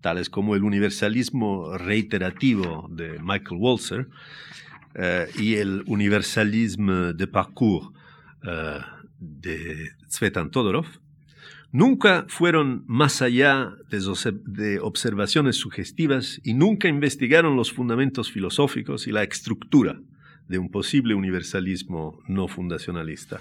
[0.00, 4.08] tales como el universalismo reiterativo de Michael Walzer
[4.94, 7.88] eh, y el universalismo de parcours
[8.44, 8.78] eh,
[9.18, 10.86] de Tsvetan Todorov,
[11.70, 19.22] nunca fueron más allá de observaciones sugestivas y nunca investigaron los fundamentos filosóficos y la
[19.22, 19.98] estructura
[20.48, 23.40] de un posible universalismo no fundacionalista.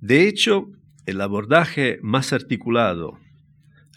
[0.00, 0.70] De hecho,
[1.06, 3.18] el abordaje más articulado,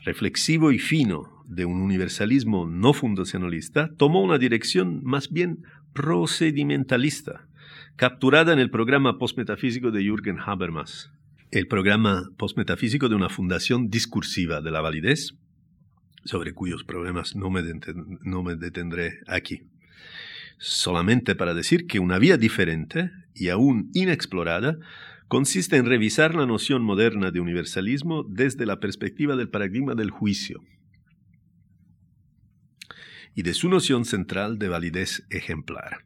[0.05, 7.47] reflexivo y fino de un universalismo no fundacionalista tomó una dirección más bien procedimentalista,
[7.95, 11.11] capturada en el programa postmetafísico de Jürgen Habermas,
[11.51, 15.35] el programa postmetafísico de una fundación discursiva de la validez,
[16.25, 17.61] sobre cuyos problemas no me,
[18.23, 19.61] no me detendré aquí.
[20.57, 24.77] Solamente para decir que una vía diferente y aún inexplorada
[25.27, 30.63] consiste en revisar la noción moderna de universalismo desde la perspectiva del paradigma del juicio
[33.35, 36.05] y de su noción central de validez ejemplar.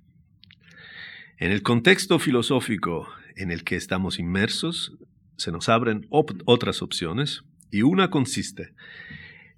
[1.38, 4.98] En el contexto filosófico en el que estamos inmersos,
[5.36, 8.74] se nos abren otras opciones y una consiste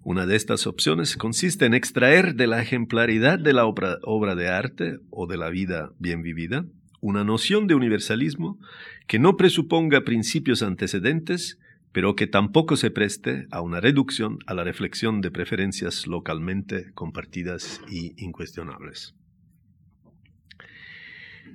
[0.02, 5.00] una de estas opciones consiste en extraer de la ejemplaridad de la obra, de arte
[5.10, 6.66] o de la vida bien vivida
[7.02, 8.60] una noción de universalismo
[9.08, 11.60] que no presuponga principios antecedentes,
[11.92, 17.82] pero que tampoco se preste a una reducción a la reflexión de preferencias localmente compartidas
[17.90, 19.16] y incuestionables.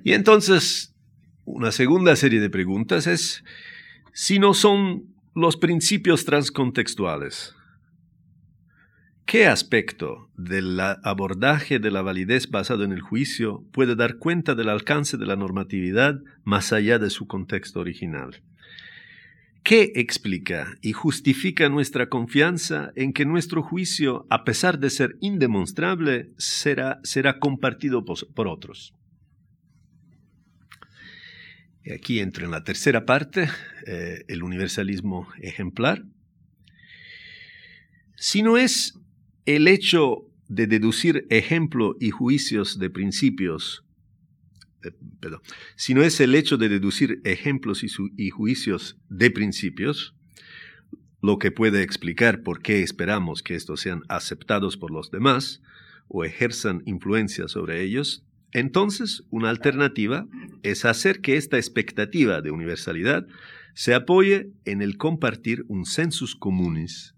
[0.03, 0.93] Y entonces,
[1.45, 3.43] una segunda serie de preguntas es
[4.13, 7.55] si no son los principios transcontextuales
[9.25, 14.69] ¿Qué aspecto del abordaje de la validez basado en el juicio puede dar cuenta del
[14.69, 18.43] alcance de la normatividad más allá de su contexto original?
[19.65, 26.29] ¿Qué explica y justifica nuestra confianza en que nuestro juicio, a pesar de ser indemostrable,
[26.37, 28.93] será, será compartido por, otros?
[31.83, 33.49] Y aquí entro en la tercera parte,
[33.87, 36.05] eh, el universalismo ejemplar.
[38.17, 38.99] Si no es
[39.47, 43.84] el hecho de deducir ejemplo y juicios de principios,
[45.19, 45.41] perdón,
[45.75, 50.15] si no es el hecho de deducir ejemplos y, juicios de principios,
[51.21, 55.61] lo que puede explicar por qué esperamos que estos sean aceptados por los demás
[56.07, 60.27] o ejerzan influencia sobre ellos, entonces una alternativa
[60.63, 63.25] es hacer que esta expectativa de universalidad
[63.73, 67.15] se apoye en el compartir un sensus communis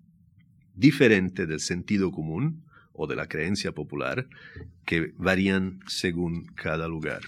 [0.74, 4.28] diferente del sentido común o de la creencia popular
[4.86, 7.22] que varían según cada lugar.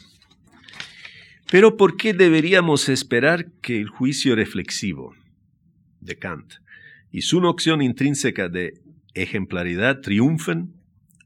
[1.52, 5.16] Pero ¿por qué deberíamos esperar que el juicio reflexivo
[6.00, 6.54] de Kant
[7.12, 8.82] y su noción intrínseca de
[9.16, 10.74] ejemplaridad triunfen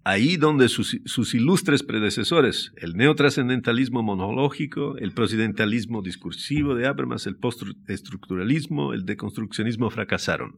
[0.05, 8.93] ahí donde sus, ilustres predecesores, el neotrascendentalismo monológico, el procedentalismo discursivo de Habermas, el postestructuralismo,
[8.93, 10.57] el deconstruccionismo fracasaron?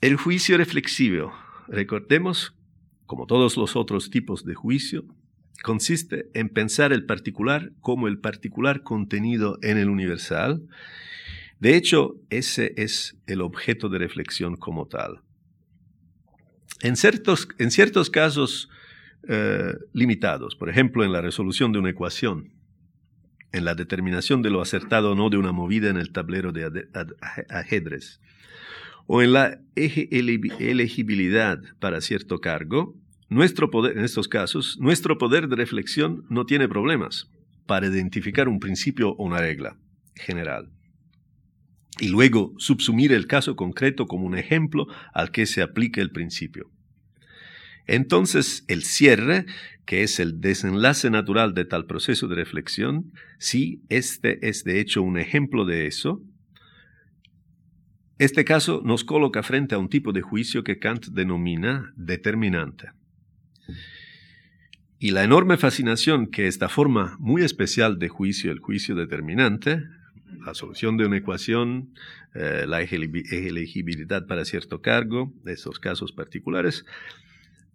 [0.00, 1.32] El juicio reflexivo,
[1.66, 2.54] recordemos,
[3.06, 5.04] como todos los otros tipos de juicio,
[5.62, 10.62] consiste en pensar el particular como el particular contenido en el universal.
[11.60, 15.20] De hecho, ese es el objeto de reflexión como tal.
[16.80, 18.68] En ciertos, en ciertos casos
[19.28, 22.52] eh, limitados, por ejemplo, en la resolución de una ecuación,
[23.52, 26.88] en la determinación de lo acertado o no de una movida en el tablero de
[27.50, 28.20] ajedrez,
[29.06, 32.96] o en la elegibilidad para cierto cargo,
[33.34, 37.30] nuestro poder, en estos casos, nuestro poder de reflexión no tiene problemas
[37.66, 39.76] para identificar un principio o una regla
[40.14, 40.70] general
[42.00, 46.70] y luego subsumir el caso concreto como un ejemplo al que se aplique el principio.
[47.86, 49.46] Entonces, el cierre,
[49.84, 55.02] que es el desenlace natural de tal proceso de reflexión, sí, este es de hecho
[55.02, 56.22] un ejemplo de eso.
[58.18, 62.90] Este caso nos coloca frente a un tipo de juicio que Kant denomina determinante.
[64.98, 69.82] Y la enorme fascinación que esta forma muy especial de juicio, el juicio determinante,
[70.44, 71.94] la solución de una ecuación,
[72.34, 76.84] eh, la elegibilidad para cierto cargo, esos casos particulares,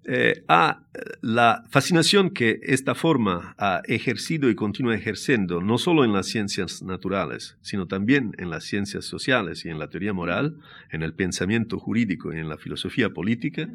[0.10, 0.86] eh, a
[1.22, 6.82] la fascinación que esta forma ha ejercido y continúa ejerciendo, no solo en las ciencias
[6.82, 11.78] naturales, sino también en las ciencias sociales y en la teoría moral, en el pensamiento
[11.78, 13.68] jurídico y en la filosofía política,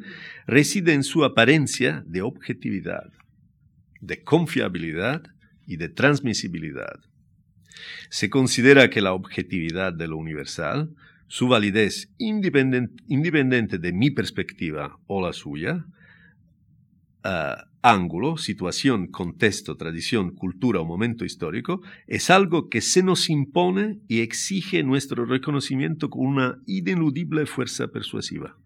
[0.47, 3.11] reside en su apariencia de objetividad,
[4.01, 5.21] de confiabilidad
[5.67, 6.99] y de transmisibilidad.
[8.09, 10.95] Se considera que la objetividad de lo universal,
[11.27, 15.85] su validez independiente de mi perspectiva o la suya,
[17.23, 23.99] eh, ángulo, situación, contexto, tradición, cultura o momento histórico, es algo que se nos impone
[24.07, 28.57] y exige nuestro reconocimiento con una ineludible fuerza persuasiva.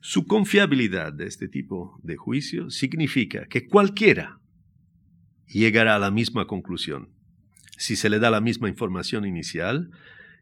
[0.00, 4.40] Su confiabilidad de este tipo de juicio significa que cualquiera
[5.46, 7.10] llegará a la misma conclusión
[7.78, 9.90] si se le da la misma información inicial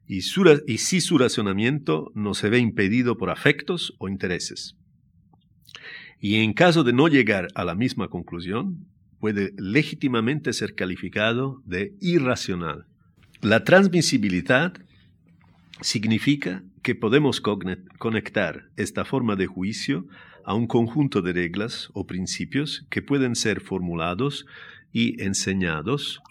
[0.09, 4.75] y, y si su razonamiento no se ve impedido por afectos o intereses
[6.21, 8.87] y en caso de no llegar a la misma conclusión,
[9.21, 12.87] puede legítimamente ser calificado de irracional.
[13.43, 14.75] La transmisibilidad
[15.81, 20.07] significa que podemos conectar esta forma de juicio
[20.45, 24.47] a un conjunto de reglas o principios que pueden ser formulados
[24.93, 26.23] y enseñados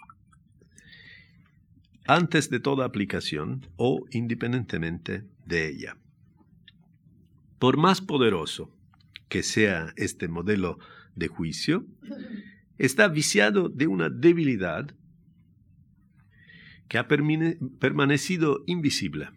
[2.06, 5.96] antes de toda aplicación o independientemente de ella.
[7.58, 8.70] Por más poderoso
[9.28, 10.78] que sea este modelo
[11.14, 11.86] de juicio,
[12.78, 14.94] está viciado de una debilidad
[16.88, 19.30] que ha permanecido invisible,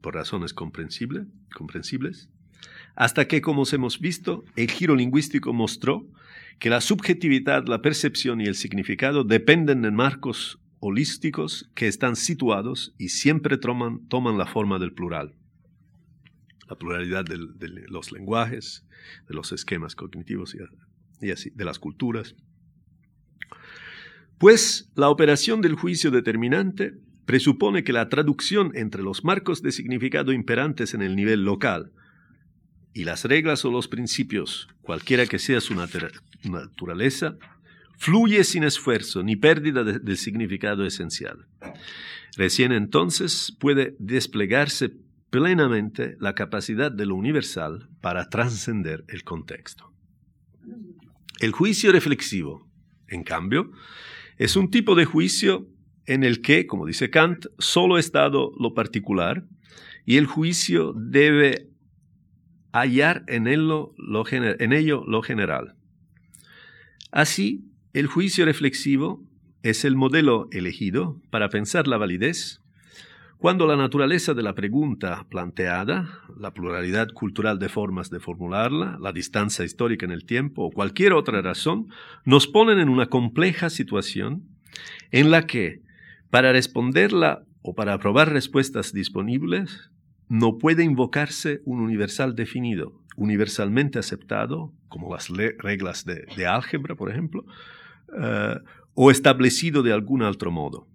[0.00, 2.28] por razones comprensibles,
[2.94, 6.06] hasta que, como hemos visto, el giro lingüístico mostró
[6.58, 12.94] que la subjetividad, la percepción y el significado dependen de marcos holísticos que están situados
[12.98, 15.34] y siempre toman la forma del plural
[16.72, 17.36] la pluralidad de,
[17.88, 18.84] los lenguajes,
[19.28, 20.56] de los esquemas cognitivos
[21.20, 22.34] y, así, de las culturas.
[24.38, 26.94] Pues la operación del juicio determinante
[27.26, 31.92] presupone que la traducción entre los marcos de significado imperantes en el nivel local
[32.94, 37.36] y las reglas o los principios, cualquiera que sea su naturaleza,
[37.98, 41.46] fluye sin esfuerzo ni pérdida del significado esencial.
[42.36, 44.92] Recién entonces puede desplegarse
[45.32, 49.90] plenamente la capacidad de lo universal para trascender el contexto.
[51.40, 52.68] El juicio reflexivo,
[53.08, 53.72] en cambio,
[54.36, 55.66] es un tipo de juicio
[56.04, 59.46] en el que, como dice Kant, solo ha estado lo particular
[60.04, 61.70] y el juicio debe
[62.70, 65.76] hallar en ello lo general.
[67.10, 67.64] Así,
[67.94, 69.24] el juicio reflexivo
[69.62, 72.60] es el modelo elegido para pensar la validez
[73.42, 79.12] cuando la naturaleza de la pregunta planteada, la pluralidad cultural de formas de formularla, la
[79.12, 81.88] distancia histórica en el tiempo o cualquier otra razón,
[82.24, 84.44] nos ponen en una compleja situación
[85.10, 85.82] en la que,
[86.30, 89.90] para responderla o para aprobar respuestas disponibles,
[90.28, 95.28] no puede invocarse un universal definido, universalmente aceptado, como las
[95.58, 97.44] reglas de, álgebra, por ejemplo,
[98.16, 98.54] eh,
[98.94, 100.91] o establecido de algún otro modo.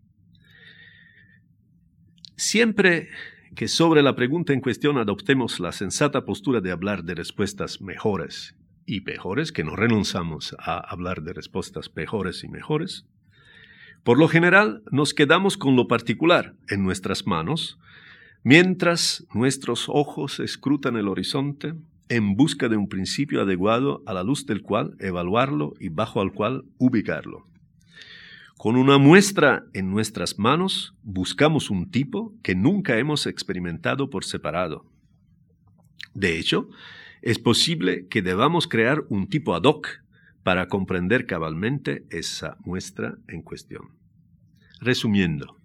[2.38, 3.10] Siempre
[3.56, 8.56] que sobre la pregunta en cuestión adoptemos la sensata postura de hablar de respuestas mejores
[8.86, 13.08] y mejores, que no renunciamos a hablar de respuestas mejores y mejores,
[14.04, 17.80] por lo general nos quedamos con lo particular en nuestras manos,
[18.44, 21.74] mientras nuestros ojos escrutan el horizonte
[22.08, 26.32] en busca de un principio adecuado a la luz del cual evaluarlo y bajo al
[26.34, 27.48] cual ubicarlo.
[28.58, 34.84] Con una muestra en nuestras manos buscamos un tipo que nunca hemos experimentado por separado.
[36.16, 36.68] De hecho,
[37.22, 39.88] es posible que debamos crear un tipo ad hoc
[40.42, 43.90] para comprender cabalmente esa muestra en cuestión.
[44.80, 45.60] Resumiendo,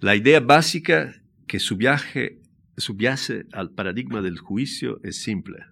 [0.00, 1.14] la idea básica
[1.46, 2.40] que subyace
[3.52, 5.64] al paradigma del juicio es simple.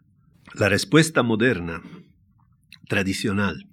[0.54, 1.82] La respuesta moderna,
[2.86, 3.66] tradicional,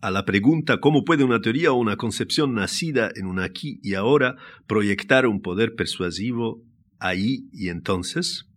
[0.00, 3.94] a la pregunta cómo puede una teoría o una concepción nacida en un aquí y
[3.94, 4.36] ahora
[4.66, 6.62] proyectar un poder persuasivo
[6.98, 8.50] ahí y entonces,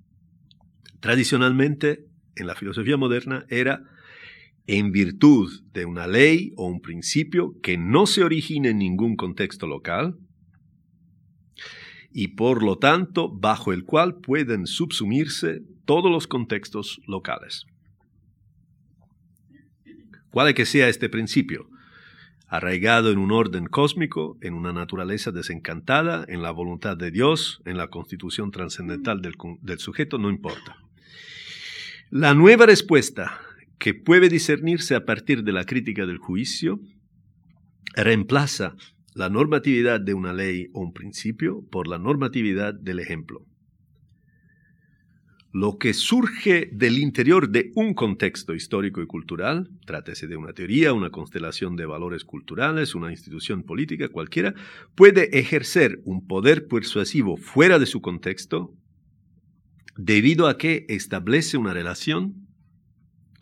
[1.04, 2.06] Tradicionalmente,
[2.38, 3.84] en la filosofía moderna, era
[4.68, 9.68] en virtud de una ley o un principio que no se origina en ningún contexto
[9.68, 10.16] local
[12.14, 17.66] y por lo tanto bajo el cual pueden subsumirse todos los contextos locales.
[20.34, 21.70] ¿Cuál que sea este principio?
[22.48, 27.78] Arraigado en un orden cósmico, en una naturaleza desencantada, en la voluntad de Dios, en
[27.78, 30.78] la constitución trascendental del, del sujeto, no importa.
[32.10, 33.42] La nueva respuesta
[33.78, 36.80] que puede discernirse a partir de la crítica del juicio,
[37.96, 38.76] reemplaza
[39.14, 43.46] la normatividad de una ley o un principio por la normatividad del ejemplo.
[45.56, 50.94] Lo que surge del interior de un contexto histórico y cultural, trátese de una teoría,
[50.94, 54.56] una constelación de valores culturales, una institución política cualquiera,
[54.96, 58.74] puede ejercer un poder persuasivo fuera de su contexto
[59.96, 62.48] debido a que establece una relación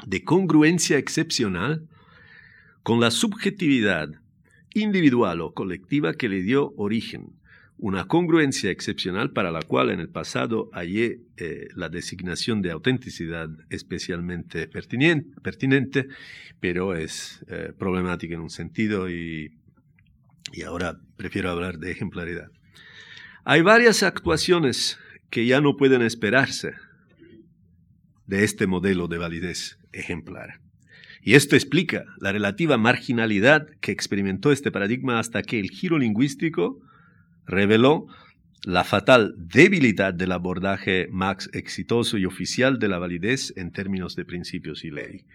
[0.06, 1.88] de congruencia excepcional
[2.84, 4.10] con la subjetividad
[4.74, 7.40] individual o colectiva que le dio origen,
[7.82, 13.50] una congruencia excepcional para la cual en el pasado hallé eh, la designación de autenticidad
[13.72, 16.08] especialmente pertinente,
[16.60, 19.58] pero es eh, problemática en un sentido y,
[20.54, 22.52] y ahora prefiero hablar de ejemplaridad.
[23.46, 25.00] Hay varias actuaciones
[25.32, 26.76] que ya no pueden esperarse
[28.28, 30.62] de este modelo de validez ejemplar.
[31.24, 36.80] Y esto explica la relativa marginalidad que experimentó este paradigma hasta que el giro lingüístico
[37.52, 38.08] reveló
[38.64, 44.26] la fatal debilidad del abordaje más exitoso y oficial de la validez en términos de
[44.26, 45.26] principios y ley.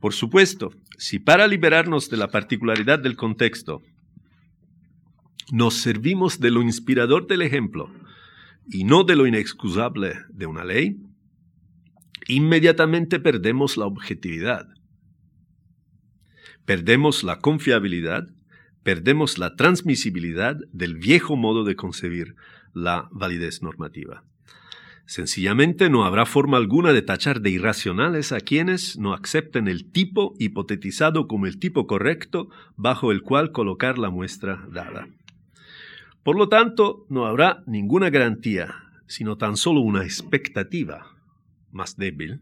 [0.00, 3.82] Por supuesto, si para liberarnos de la particularidad del contexto
[5.52, 7.90] nos servimos de lo inspirador del ejemplo
[8.68, 10.96] y no de lo inexcusable de una ley,
[12.28, 14.68] inmediatamente perdemos la objetividad.
[16.64, 18.28] Perdemos la confiabilidad,
[18.84, 22.36] perdemos la transmisibilidad del viejo modo de concebir
[22.72, 24.22] la validez normativa.
[25.06, 30.34] Sencillamente no habrá forma alguna de tachar de irracionales a quienes no acepten el tipo
[30.38, 35.08] hipotetizado como el tipo correcto bajo el cual colocar la muestra dada.
[36.22, 38.74] Por lo tanto, no habrá ninguna garantía,
[39.06, 41.06] sino tan solo una expectativa
[41.70, 42.40] más débil,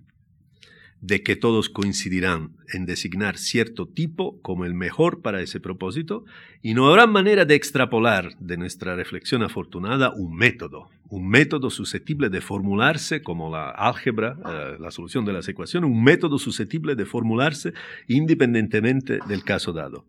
[1.02, 6.24] de que todos coincidirán en designar cierto tipo como el mejor para ese propósito,
[6.62, 12.28] y no habrá manera de extrapolar de nuestra reflexión afortunada un método, un método susceptible
[12.30, 17.04] de formularse como la álgebra, eh, la solución de las ecuaciones, un método susceptible de
[17.04, 17.74] formularse
[18.06, 20.06] independientemente del caso dado.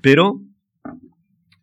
[0.00, 0.40] Pero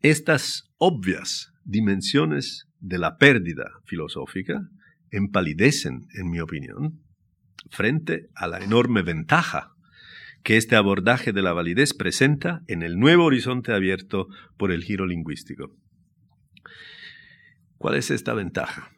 [0.01, 4.69] estas obvias dimensiones de la pérdida filosófica
[5.11, 7.01] empalidecen, en mi opinión,
[7.69, 9.73] frente a la enorme ventaja
[10.43, 15.05] que este abordaje de la validez presenta en el nuevo horizonte abierto por el giro
[15.05, 15.75] lingüístico.
[17.77, 18.91] ¿Cuál es esta ventaja?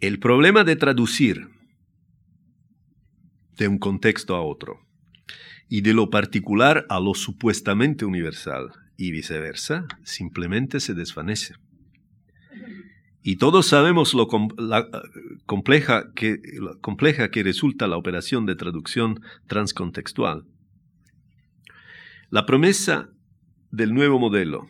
[0.00, 1.48] El problema de traducir
[3.56, 4.80] de un contexto a otro
[5.68, 11.54] y de lo particular a lo supuestamente universal y viceversa simplemente se desvanece.
[13.22, 14.26] Y todos sabemos lo
[15.46, 16.40] compleja, que,
[16.80, 20.44] compleja que resulta la operación de traducción transcontextual.
[22.30, 23.10] La promesa
[23.70, 24.66] del nuevo modelo,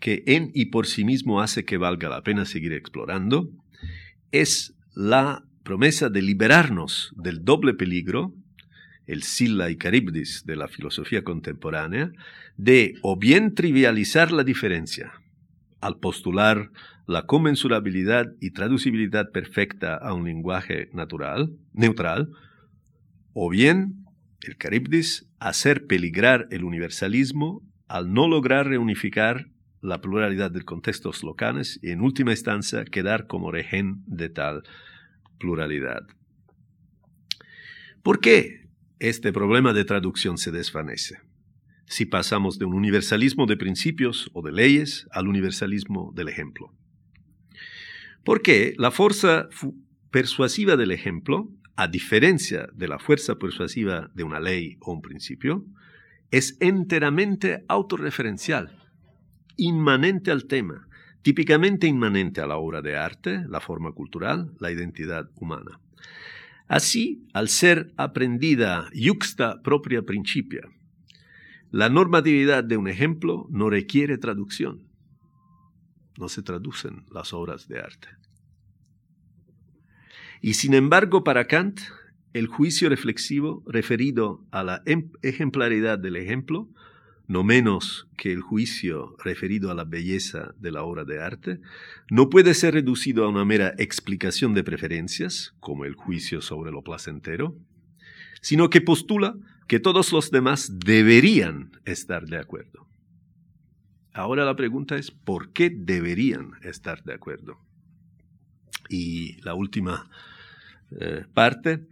[0.00, 3.48] que en y por sí mismo hace que valga la pena seguir explorando,
[4.32, 8.34] es la promesa de liberarnos del doble peligro,
[9.06, 12.10] el silla y caribdis de la filosofía contemporánea,
[12.56, 15.12] de o bien trivializar la diferencia,
[15.80, 16.70] al postular
[17.08, 22.28] la comensurabilidad y traducibilidad perfecta a un lenguaje natural, neutral,
[23.32, 24.04] o bien,
[24.42, 29.46] el caribdis, hacer peligrar el universalismo al no lograr reunificar
[29.80, 34.64] la pluralidad de contextos locales y en última instancia quedar como regen de tal
[35.38, 36.02] pluralidad.
[38.02, 41.16] ¿Por qué este problema de traducción se desvanece?
[41.86, 46.77] Si pasamos de un universalismo de principios o de leyes al universalismo del ejemplo.
[48.24, 49.48] Porque la fuerza
[50.10, 55.64] persuasiva del ejemplo, a diferencia de la fuerza persuasiva de una ley o un principio,
[56.30, 58.76] es enteramente autorreferencial,
[59.56, 60.88] inmanente al tema,
[61.22, 65.80] típicamente inmanente a la obra de arte, la forma cultural, la identidad humana.
[66.68, 70.62] Así, al ser aprendida yuxta propia principia,
[71.70, 74.87] la normatividad de un ejemplo no requiere traducción.
[76.18, 78.08] No se traducen las obras de arte.
[80.42, 81.80] Y sin embargo, para Kant,
[82.32, 86.68] el juicio reflexivo referido a la em-, ejemplaridad del ejemplo,
[87.28, 91.60] no menos que el juicio referido a la belleza de la obra de arte,
[92.10, 96.82] no puede ser reducido a una mera explicación de preferencias, como el juicio sobre lo
[96.82, 97.56] placentero,
[98.40, 99.36] sino que postula
[99.68, 102.87] que todos los demás deberían estar de acuerdo.
[104.18, 107.56] Ahora la pregunta es, ¿por qué deberían estar de acuerdo?
[108.88, 110.10] Y la última
[110.90, 111.86] eh, parte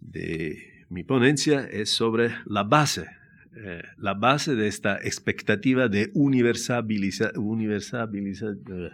[0.00, 3.08] de mi ponencia es sobre la base,
[3.54, 8.90] eh, la base de esta expectativa de universalizar, eh,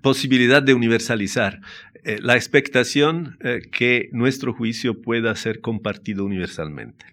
[0.00, 1.60] posibilidad de universalizar,
[2.04, 3.36] la expectación
[3.72, 7.06] que nuestro juicio pueda ser compartido universalmente.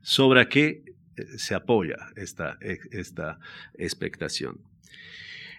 [0.00, 0.89] ¿Sobre qué
[1.36, 2.58] se apoya esta,
[2.90, 3.38] esta
[3.74, 4.60] expectación?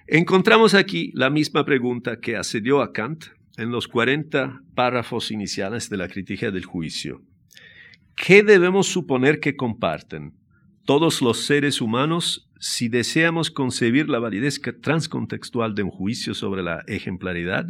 [0.08, 3.26] Encontramos aquí la misma pregunta que asedió a Kant
[3.58, 7.22] en los 40 párrafos iniciales de la crítica del juicio.
[8.16, 10.34] ¿Qué debemos suponer que comparten
[10.86, 16.84] todos los seres humanos si deseamos concebir la validez transcontextual de un juicio sobre la
[16.88, 17.66] ejemplaridad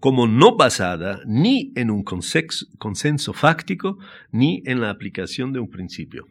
[0.00, 3.98] como no basada ni en un consenso fáctico
[4.32, 6.26] ni en la aplicación de un principio?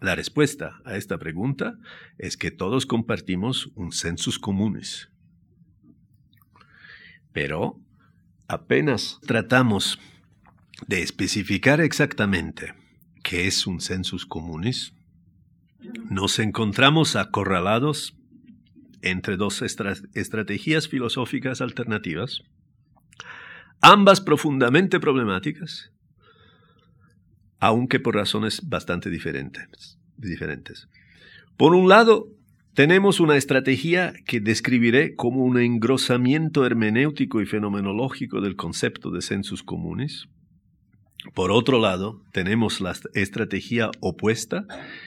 [0.00, 1.76] La respuesta a esta pregunta
[2.18, 5.10] es que todos compartimos un census comunes.
[7.32, 7.80] Pero
[8.46, 9.98] apenas tratamos
[10.86, 12.74] de especificar exactamente
[13.24, 14.94] qué es un census comunes,
[16.10, 18.16] nos encontramos acorralados
[19.02, 22.42] entre dos estrategias filosóficas alternativas,
[23.80, 25.92] ambas profundamente problemáticas
[27.60, 29.98] aunque por razones bastante diferentes.
[30.16, 30.88] diferentes.
[31.56, 32.28] Por un lado,
[32.74, 39.62] tenemos una estrategia que describiré como un engrosamiento hermenéutico y fenomenológico del concepto de census
[39.62, 40.28] comunes.
[41.34, 44.66] Por otro lado, tenemos la estrategia opuesta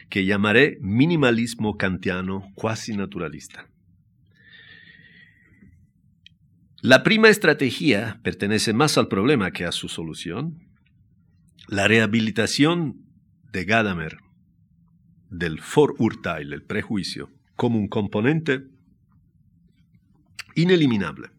[0.10, 3.70] que llamaré minimalismo kantiano cuasi naturalista.
[6.82, 10.71] La prima estrategia pertenece más al problema que a su solución,
[11.72, 12.98] la rehabilitación
[13.54, 14.18] de Gadamer
[15.30, 18.66] del Vorurteil, el prejuicio, como un componente
[20.54, 21.30] ineliminable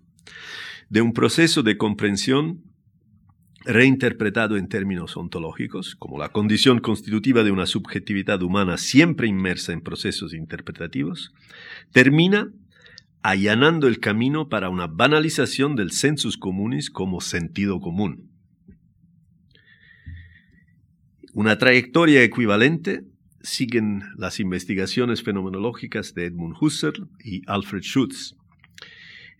[0.88, 2.62] de un proceso de comprensión
[3.66, 9.82] reinterpretado en términos ontológicos, como la condición constitutiva de una subjetividad humana siempre inmersa en
[9.82, 11.34] procesos interpretativos,
[11.92, 12.50] termina
[13.20, 18.31] allanando el camino para una banalización del sensus communis como sentido común.
[21.34, 23.04] Una trayectoria equivalente
[23.40, 28.36] siguen las investigaciones fenomenológicas de Edmund Husserl y Alfred Schutz,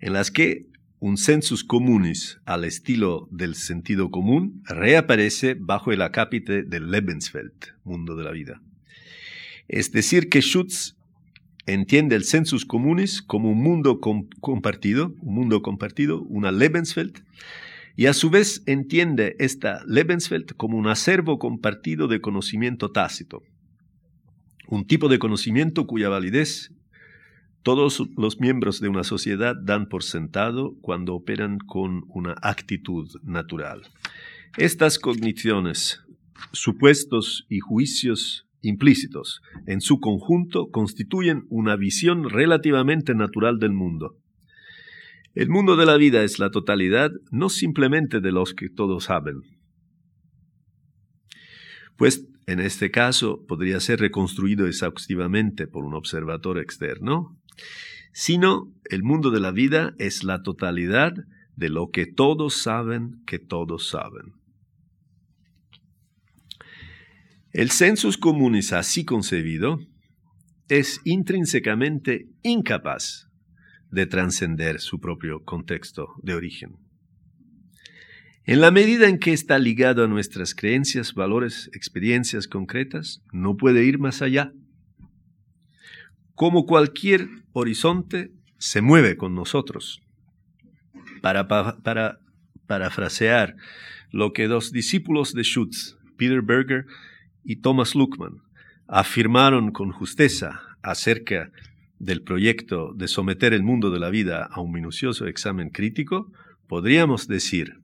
[0.01, 0.65] en las que
[1.01, 7.53] un sensus communis al estilo del sentido común reaparece bajo el acápite del Lebensfeld,
[7.85, 8.63] mundo de la vida.
[9.69, 10.97] Es decir, que Schutz
[11.67, 17.23] entiende el sensus communis como un mundo compartido, un mundo compartido, una Lebensfeld,
[17.97, 23.43] y a su vez entiende esta Lebensfeld como un acervo compartido de conocimiento tácito,
[24.69, 26.73] un tipo de conocimiento cuya validez
[27.63, 33.83] todos los miembros de una sociedad dan por sentado cuando operan con una actitud natural.
[34.57, 36.03] Estas cogniciones,
[36.53, 44.17] supuestos y juicios implícitos en su conjunto constituyen una visión relativamente natural del mundo,
[45.35, 49.41] el mundo de la vida es la totalidad no simplemente de los que todos saben,
[51.97, 57.39] pues en este caso podría ser reconstruido exhaustivamente por un observador externo,
[58.13, 61.13] sino el mundo de la vida es la totalidad
[61.57, 64.35] de lo que todos saben que todos saben.
[67.53, 69.79] El census comunis así concebido
[70.69, 73.32] es intrínsecamente incapaz
[73.93, 76.77] de trascender su propio contexto de origen.
[78.45, 83.85] En la medida en que está ligado a nuestras creencias, valores, experiencias concretas, no puede
[83.85, 84.53] ir más allá.
[86.35, 90.03] Como cualquier horizonte, se mueve con nosotros.
[91.21, 92.19] Para, para
[92.67, 93.55] parafrasear
[94.11, 96.87] lo que dos discípulos de Schutz, Peter Berger
[97.45, 98.43] y Thomas Luckman,
[98.89, 101.53] afirmaron con justeza acerca
[102.03, 106.33] del proyecto de someter el mundo de la vida a un minucioso examen crítico,
[106.67, 107.79] podríamos decir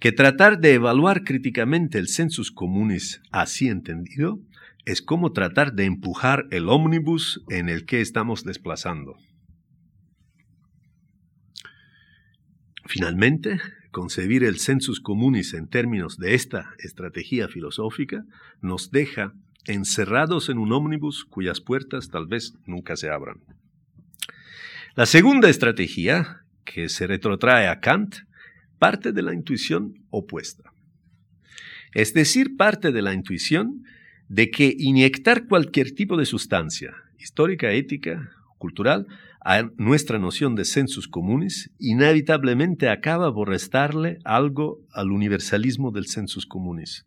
[0.00, 4.40] que tratar de evaluar críticamente el census comunis así entendido
[4.86, 9.16] es como tratar de empujar el ómnibus en el que estamos desplazando.
[12.86, 13.60] Finalmente,
[13.90, 18.24] concebir el sensus communis en términos de esta estrategia filosófica
[18.62, 19.34] nos deja
[19.66, 23.38] encerrados en un ómnibus cuyas puertas tal vez nunca se abran.
[24.94, 28.16] La segunda estrategia, que se retrotrae a Kant,
[28.78, 30.72] parte de la intuición opuesta.
[31.94, 33.84] Es decir, parte de la intuición
[34.28, 39.06] de que inyectar cualquier tipo de sustancia, histórica, ética, cultural,
[39.44, 46.46] a nuestra noción de sensus comunes, inevitablemente acaba por restarle algo al universalismo del sensus
[46.46, 47.06] comunes.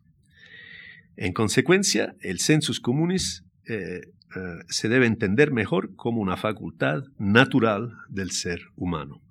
[1.16, 4.00] En consecuencia, el sensus comunes eh,
[4.36, 9.22] eh, se debe entender mejor como una facultad natural del ser humano.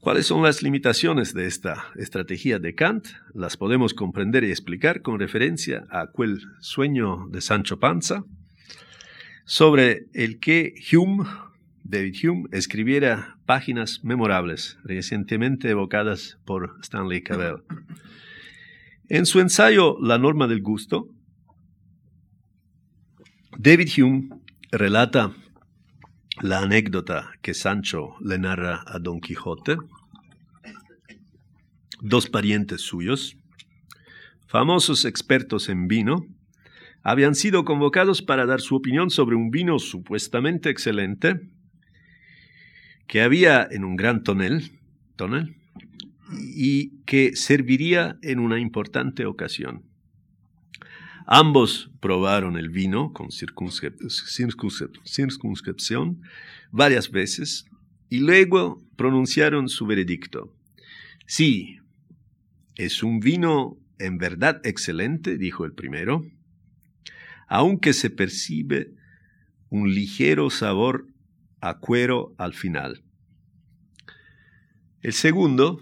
[0.00, 3.08] ¿Cuáles son las limitaciones de esta estrategia de Kant?
[3.34, 8.24] Las podemos comprender y explicar con referencia a aquel sueño de Sancho Panza,
[9.44, 11.28] sobre el que Hume,
[11.84, 17.62] David Hume, escribiera páginas memorables, recientemente evocadas por Stanley Cavell.
[19.10, 21.08] En su ensayo La norma del gusto,
[23.58, 24.28] David Hume
[24.70, 25.34] relata
[26.40, 29.78] la anécdota que Sancho le narra a Don Quijote.
[32.00, 33.36] Dos parientes suyos,
[34.46, 36.24] famosos expertos en vino,
[37.02, 41.50] habían sido convocados para dar su opinión sobre un vino supuestamente excelente
[43.08, 44.78] que había en un gran tonel,
[45.16, 45.59] tonel
[46.32, 49.84] y que serviría en una importante ocasión.
[51.26, 56.22] Ambos probaron el vino con circunscripción
[56.72, 57.66] varias veces
[58.08, 60.52] y luego pronunciaron su veredicto.
[61.26, 61.78] Sí,
[62.74, 66.24] es un vino en verdad excelente, dijo el primero,
[67.46, 68.92] aunque se percibe
[69.68, 71.06] un ligero sabor
[71.60, 73.04] a cuero al final.
[75.02, 75.80] El segundo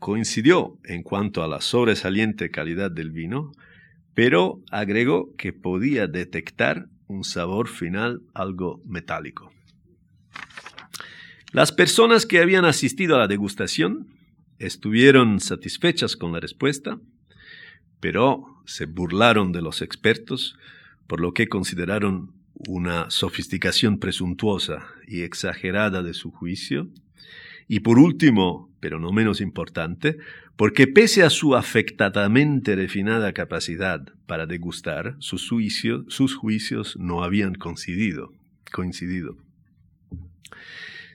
[0.00, 3.52] coincidió en cuanto a la sobresaliente calidad del vino,
[4.14, 9.52] pero agregó que podía detectar un sabor final algo metálico.
[11.52, 14.08] Las personas que habían asistido a la degustación
[14.58, 16.98] estuvieron satisfechas con la respuesta,
[18.00, 20.56] pero se burlaron de los expertos
[21.06, 22.32] por lo que consideraron
[22.68, 26.88] una sofisticación presuntuosa y exagerada de su juicio.
[27.68, 30.16] Y por último, pero no menos importante,
[30.56, 35.50] porque pese a su afectadamente refinada capacidad para degustar, sus,
[36.08, 38.32] sus juicios no habían coincidido,
[38.72, 39.36] coincidido.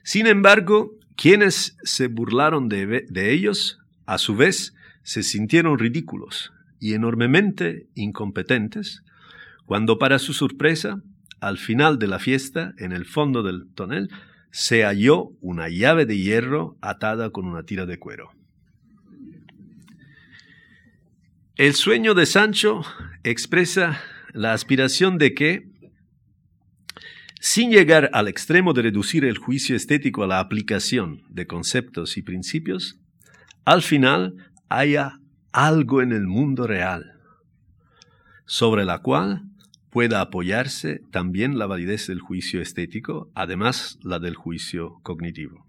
[0.03, 6.93] Sin embargo, quienes se burlaron de, de ellos, a su vez, se sintieron ridículos y
[6.93, 9.03] enormemente incompetentes,
[9.65, 11.01] cuando para su sorpresa,
[11.39, 14.09] al final de la fiesta, en el fondo del tonel,
[14.55, 18.31] se halló una llave de hierro atada con una tira de cuero.
[21.57, 22.83] El sueño de Sancho
[23.25, 23.99] expresa
[24.31, 25.67] la aspiración de que,
[27.41, 32.21] sin llegar al extremo de reducir el juicio estético a la aplicación de conceptos y
[32.21, 32.97] principios,
[33.65, 34.35] al final
[34.69, 35.19] haya
[35.51, 37.19] algo en el mundo real,
[38.45, 39.44] sobre la cual
[39.95, 45.65] pueda apoyarse también la validez del juicio estético, además la del juicio cognitivo.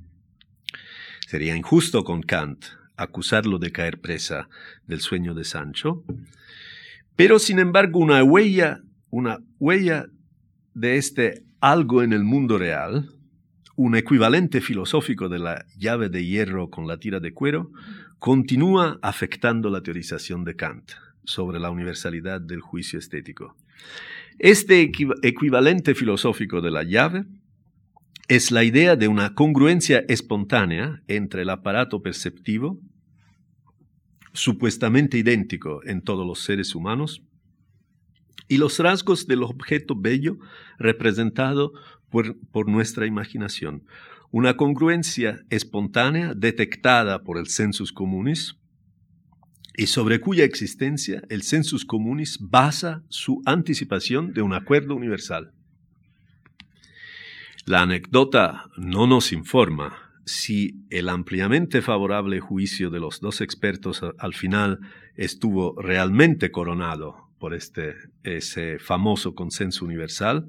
[1.29, 2.64] Sería injusto con Kant
[2.97, 4.49] acusarlo de caer presa
[4.89, 6.03] del sueño de Sancho,
[7.14, 10.07] pero sin embargo una huella, una huella
[10.74, 13.09] de este algo en el mundo real,
[13.77, 17.70] un equivalente filosófico de la llave de hierro con la tira de cuero,
[18.18, 23.55] continúa afectando la teorización de Kant sobre la universalidad del juicio estético.
[24.39, 24.82] Este
[25.22, 27.24] equivalente filosófico de la llave
[28.28, 32.78] es la idea de una congruencia espontánea entre el aparato perceptivo,
[34.34, 37.22] supuestamente idéntico en todos los seres humanos,
[38.47, 40.39] y los rasgos del objeto bello
[40.78, 41.72] representado
[42.11, 43.84] por, por nuestra imaginación.
[44.30, 48.57] Una congruencia espontánea detectada por el sensus communis,
[49.77, 55.53] y sobre cuya existencia el sensus communis basa su anticipación de un acuerdo universal.
[57.66, 64.35] La anécdota no nos informa si el ampliamente favorable juicio de los dos expertos al
[64.35, 64.81] final
[65.14, 70.49] estuvo realmente coronado por este, ese famoso consenso universal,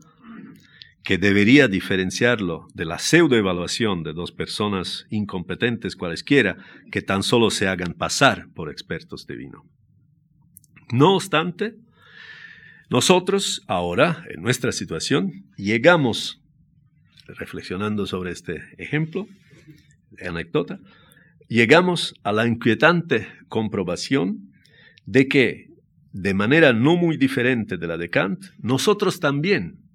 [1.08, 6.58] que debería diferenciarlo de la pseudoevaluación de dos personas incompetentes cualesquiera
[6.92, 9.64] que tan solo se hagan pasar por expertos de vino.
[10.92, 11.76] No obstante,
[12.90, 16.42] nosotros ahora, en nuestra situación, llegamos,
[17.26, 19.30] reflexionando sobre este ejemplo,
[20.22, 20.82] anécdota,
[21.48, 24.52] llegamos a la inquietante comprobación
[25.06, 25.70] de que,
[26.12, 29.87] de manera no muy diferente de la de Kant, nosotros también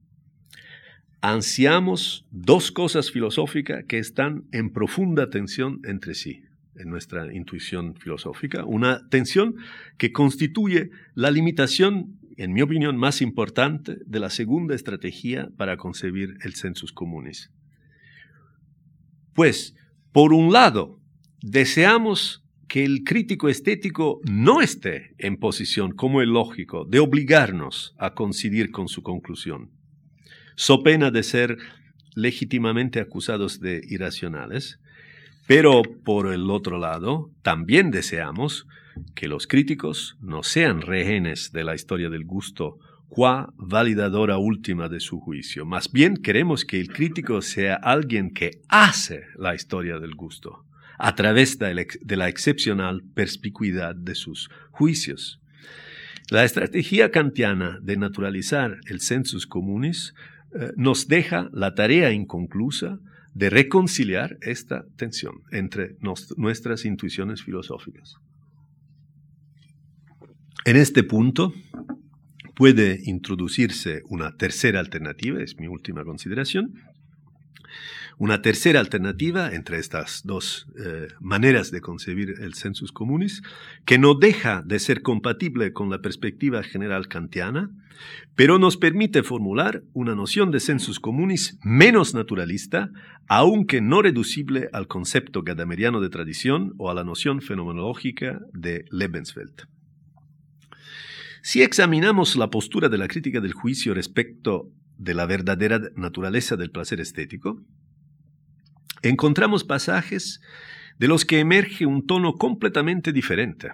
[1.23, 6.43] ansiamos dos cosas filosóficas que están en profunda tensión entre sí
[6.75, 9.57] en nuestra intuición filosófica, una tensión
[9.99, 16.39] que constituye la limitación, en mi opinión, más importante de la segunda estrategia para concebir
[16.43, 17.53] el sensus communis.
[19.35, 19.77] Pues,
[20.13, 20.99] por un lado,
[21.41, 28.15] deseamos que el crítico estético no esté en posición, como el lógico, de obligarnos a
[28.15, 29.71] coincidir con su conclusión,
[30.55, 31.59] so pena de ser
[32.15, 34.79] legítimamente acusados de irracionales,
[35.47, 38.67] pero por el otro lado, también deseamos
[39.15, 42.79] que los críticos no sean rehenes de la historia del gusto
[43.09, 45.67] qua validadora última de su juicio.
[45.67, 50.65] Más bien queremos que el crítico sea alguien que hace la historia del gusto
[50.99, 55.41] a través de la excepcional perspicuidad de sus juicios.
[56.31, 60.15] La estrategia kantiana de naturalizar el sensus communis
[60.55, 62.99] eh, nos deja la tarea inconclusa
[63.35, 65.97] de reconciliar esta tensión entre
[66.37, 68.17] nuestras intuiciones filosóficas.
[70.65, 71.53] En este punto
[72.55, 76.75] puede introducirse una tercera alternativa, es mi última consideración,
[78.23, 83.43] una tercera alternativa entre estas dos eh, maneras de concebir el sensus communis,
[83.85, 87.73] que no deja de ser compatible con la perspectiva general kantiana,
[88.37, 92.93] pero nos permite formular una noción de sensus communis menos naturalista,
[93.27, 99.67] aunque no reducible al concepto gadameriano de tradición o a la noción fenomenológica de Lebensfeld.
[101.43, 106.71] Si examinamos la postura de la crítica del juicio respecto de la verdadera naturaleza del
[106.71, 107.61] placer estético,
[109.03, 110.41] encontramos pasajes
[110.99, 113.73] de los que emerge un tono completamente diferente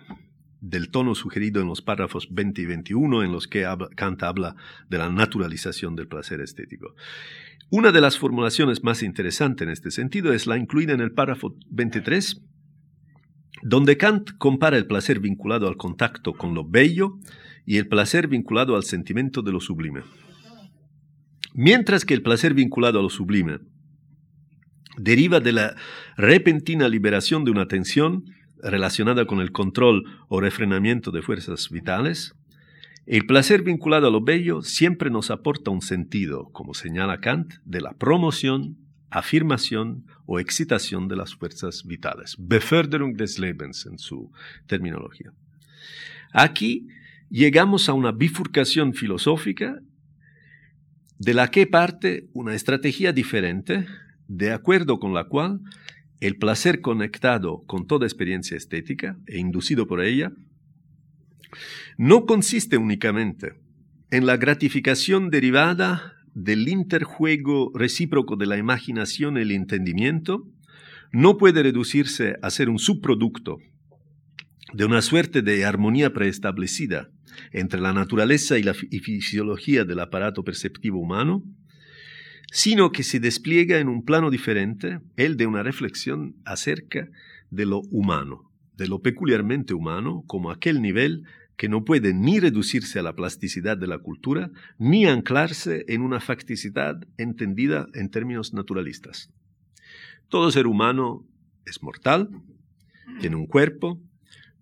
[0.60, 4.56] del tono sugerido en los párrafos 20 y 21 en los que Kant habla
[4.88, 6.94] de la naturalización del placer estético.
[7.70, 11.54] Una de las formulaciones más interesantes en este sentido es la incluida en el párrafo
[11.68, 12.40] 23,
[13.62, 17.18] donde Kant compara el placer vinculado al contacto con lo bello
[17.66, 20.00] y el placer vinculado al sentimiento de lo sublime.
[21.54, 23.58] Mientras que el placer vinculado a lo sublime
[24.98, 25.76] deriva de la
[26.16, 28.24] repentina liberación de una tensión
[28.62, 32.34] relacionada con el control o refrenamiento de fuerzas vitales,
[33.06, 37.80] el placer vinculado a lo bello siempre nos aporta un sentido, como señala Kant, de
[37.80, 38.76] la promoción,
[39.08, 42.36] afirmación o excitación de las fuerzas vitales.
[42.38, 44.30] Beförderung des Lebens en su
[44.66, 45.32] terminología.
[46.32, 46.88] Aquí
[47.30, 49.80] llegamos a una bifurcación filosófica
[51.18, 53.86] de la que parte una estrategia diferente
[54.28, 55.60] de acuerdo con la cual
[56.20, 60.32] el placer conectado con toda experiencia estética e inducido por ella
[61.96, 63.54] no consiste únicamente
[64.10, 70.46] en la gratificación derivada del interjuego recíproco de la imaginación y el entendimiento,
[71.12, 73.58] no puede reducirse a ser un subproducto
[74.72, 77.10] de una suerte de armonía preestablecida
[77.52, 81.42] entre la naturaleza y la fisiología del aparato perceptivo humano,
[82.50, 87.08] sino que se despliega en un plano diferente, el de una reflexión acerca
[87.50, 91.24] de lo humano, de lo peculiarmente humano, como aquel nivel
[91.56, 96.20] que no puede ni reducirse a la plasticidad de la cultura, ni anclarse en una
[96.20, 99.30] facticidad entendida en términos naturalistas.
[100.28, 101.26] Todo ser humano
[101.66, 102.30] es mortal,
[103.20, 104.00] tiene un cuerpo,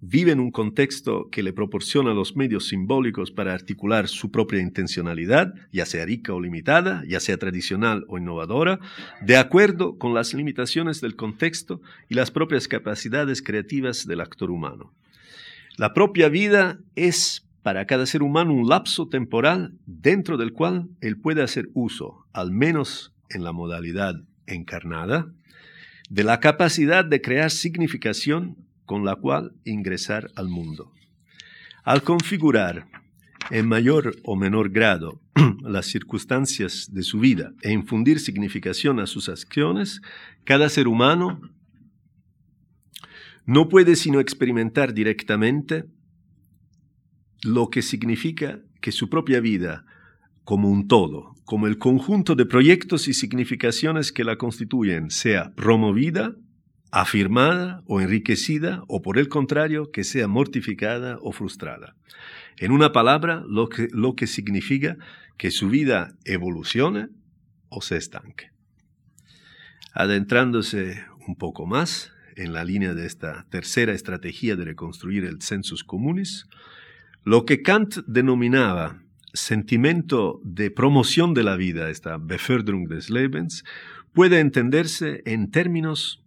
[0.01, 5.55] vive en un contexto que le proporciona los medios simbólicos para articular su propia intencionalidad,
[5.73, 8.79] ya sea rica o limitada, ya sea tradicional o innovadora,
[9.23, 14.93] de acuerdo con las limitaciones del contexto y las propias capacidades creativas del actor humano.
[15.77, 21.19] La propia vida es para cada ser humano un lapso temporal dentro del cual él
[21.19, 24.15] puede hacer uso, al menos en la modalidad
[24.47, 25.33] encarnada,
[26.09, 28.57] de la capacidad de crear significación
[28.87, 30.93] con la cual ingresar al mundo.
[31.85, 32.89] Al configurar
[33.51, 35.21] en mayor o menor grado
[35.63, 40.01] las circunstancias de su vida e infundir significación a sus acciones,
[40.45, 41.41] cada ser humano
[43.45, 45.85] no puede sino experimentar directamente
[47.43, 49.85] lo que significa que su propia vida,
[50.45, 56.35] como un todo, como el conjunto de proyectos y significaciones que la constituyen, sea promovida
[56.91, 61.95] afirmada o enriquecida o por el contrario que sea mortificada o frustrada.
[62.59, 64.97] En una palabra, lo que, lo que significa
[65.37, 67.09] que su vida evolucione
[67.69, 68.51] o se estanque.
[69.93, 75.85] Adentrándose un poco más en la línea de esta tercera estrategia de reconstruir el sensus
[75.85, 76.47] communis,
[77.25, 83.65] lo que Kant denominaba sentimiento de promoción de la vida, esta Beförderung des Lebens,
[84.13, 86.23] puede entenderse en términos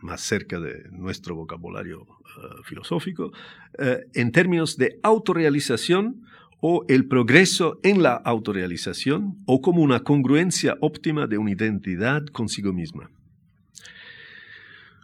[0.00, 3.32] más cerca de nuestro vocabulario eh, filosófico,
[3.78, 6.22] eh, en términos de autorrealización
[6.60, 12.72] o el progreso en la autorrealización o como una congruencia óptima de una identidad consigo
[12.72, 13.10] misma.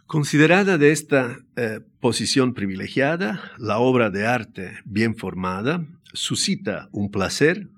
[0.05, 7.69] Considerada de esta eh, posición privilegiada, la obra de arte bien formada suscita un placer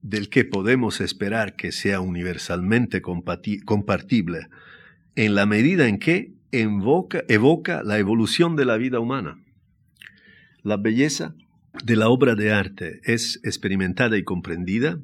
[0.00, 4.48] del que podemos esperar que sea universalmente compartible
[5.16, 9.38] en la medida en que evoca la evolución de la vida humana.
[10.62, 11.34] La belleza
[11.84, 14.98] de la obra de arte es experimentada y comprendida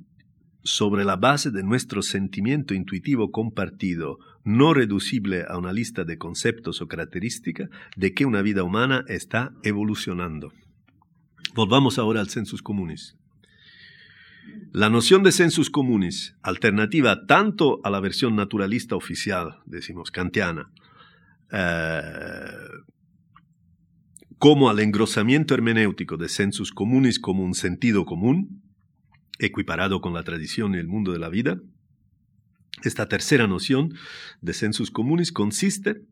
[0.65, 6.81] sobre la base de nuestro sentimiento intuitivo compartido, no reducible a una lista de conceptos
[6.81, 10.53] o características, de que una vida humana está evolucionando.
[11.55, 13.17] Volvamos ahora al sensus communis.
[14.73, 20.71] La noción de sensus communis, alternativa tanto a la versión naturalista oficial, decimos kantiana,
[21.53, 22.43] eh,
[24.39, 28.63] como al engrosamiento hermenéutico de sensus communis como un sentido común,
[29.39, 31.61] equiparado con la tradición y el mundo de la vida,
[32.83, 33.95] esta tercera noción
[34.41, 36.03] de sensus communis consiste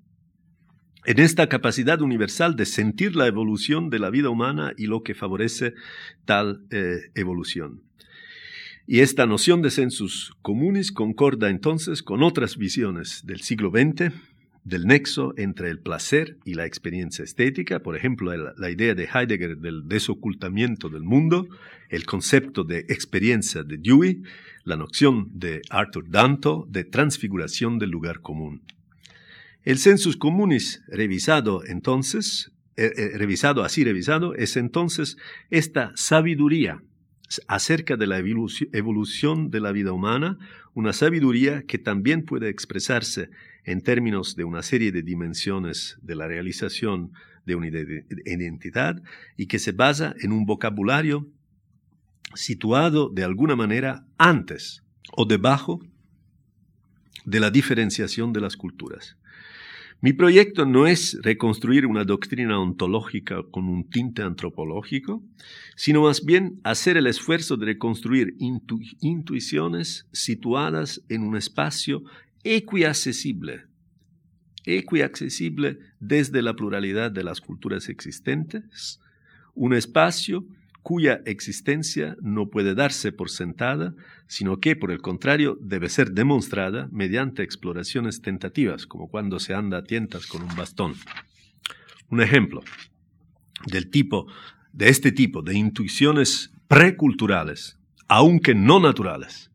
[1.07, 5.15] en esta capacidad universal de sentir la evolución de la vida humana y lo que
[5.15, 5.75] favorece
[6.27, 7.83] tal eh, evolución.
[8.87, 14.13] Y esta noción de sensus communis concorda entonces con otras visiones del siglo XX
[14.65, 19.57] del nexo entre el placer y la experiencia estética, por ejemplo, la, idea de Heidegger
[19.59, 21.49] del desocultamiento del mundo,
[21.89, 24.23] el concepto de experiencia de Dewey,
[24.65, 28.63] la noción de Arthur Danto de transfiguración del lugar común.
[29.63, 35.17] El sensus communis revisado entonces, eh, eh, revisado así revisado, es entonces
[35.51, 36.83] esta sabiduría
[37.47, 40.39] acerca de la evolución de la vida humana,
[40.75, 43.31] una sabiduría que también puede expresarse
[43.65, 47.13] en términos de una serie de dimensiones de la realización
[47.47, 49.03] de una identidad
[49.37, 51.29] y que se basa en un vocabulario
[52.35, 54.83] situado de alguna manera antes
[55.13, 55.81] o debajo
[57.25, 59.17] de la diferenciación de las culturas.
[60.03, 65.23] Mi proyecto no es reconstruir una doctrina ontológica con un tinte antropológico,
[65.77, 72.03] sino más bien hacer el esfuerzo de reconstruir intuiciones situadas en un espacio
[72.45, 73.65] equiaccesible,
[74.65, 79.01] equiaccesible desde la pluralidad de las culturas existentes,
[79.55, 80.47] un espacio
[80.83, 83.95] cuya existencia no puede darse por sentada,
[84.27, 89.79] sino que, por el contrario, debe ser demostrada mediante exploraciones tentativas, como cuando se anda
[89.79, 90.95] a tientas con un bastón.
[92.09, 92.63] Un ejemplo
[93.67, 94.27] del tipo,
[94.73, 97.79] de este tipo de intuiciones preculturales,
[98.09, 99.51] aunque no naturales,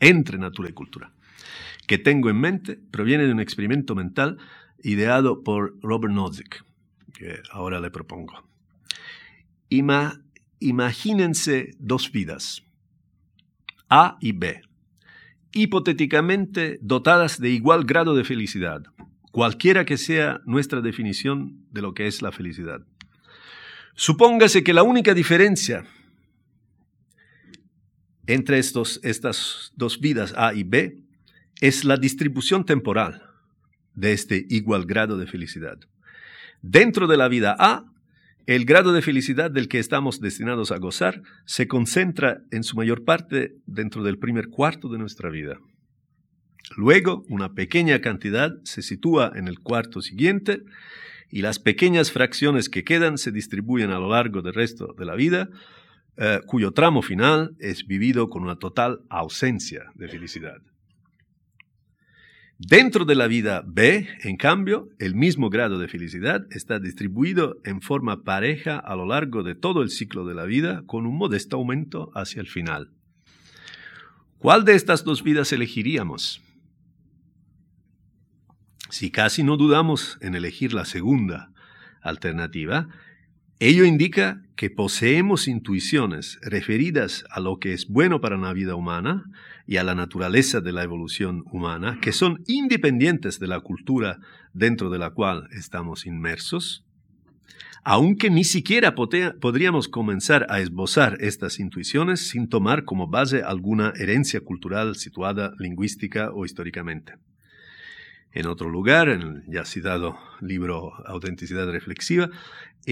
[0.00, 1.12] entre natura y cultura,
[1.88, 4.36] que tengo en mente proviene de un experimento mental
[4.84, 6.64] ideado por Robert Nozick,
[7.14, 8.46] que ahora le propongo.
[10.60, 12.62] imagínense dos vidas,
[13.88, 14.60] A y B,
[15.52, 18.84] hipotéticamente dotadas de igual grado de felicidad,
[19.32, 22.82] cualquiera que sea nuestra definición de lo que es la felicidad.
[23.94, 25.86] Supóngase que la única diferencia
[28.26, 31.07] entre estos, estas dos vidas A y B
[31.60, 33.22] es la distribución temporal
[33.94, 35.78] de este igual grado de felicidad.
[36.62, 37.84] Dentro de la vida A,
[38.46, 43.04] el grado de felicidad del que estamos destinados a gozar se concentra en su mayor
[43.04, 45.58] parte dentro del primer cuarto de nuestra vida.
[46.76, 50.62] Luego, una pequeña cantidad se sitúa en el cuarto siguiente
[51.30, 55.14] y las pequeñas fracciones que quedan se distribuyen a lo largo del resto de la
[55.14, 55.50] vida,
[56.16, 60.60] eh, cuyo tramo final es vivido con una total ausencia de felicidad.
[62.60, 67.80] Dentro de la vida B, en cambio, el mismo grado de felicidad está distribuido en
[67.80, 71.54] forma pareja a lo largo de todo el ciclo de la vida, con un modesto
[71.54, 72.90] aumento hacia el final.
[74.38, 76.42] ¿Cuál de estas dos vidas elegiríamos?
[78.90, 81.52] Si casi no dudamos en elegir la segunda
[82.00, 82.88] alternativa,
[83.60, 89.24] ello indica que poseemos intuiciones referidas a lo que es bueno para la vida humana
[89.66, 94.18] y a la naturaleza de la evolución humana, que son independientes de la cultura
[94.52, 96.84] dentro de la cual estamos inmersos,
[97.82, 104.40] aunque ni siquiera podríamos comenzar a esbozar estas intuiciones sin tomar como base alguna herencia
[104.40, 107.14] cultural situada lingüística o históricamente.
[108.30, 112.28] En otro lugar, en el ya citado libro Autenticidad Reflexiva,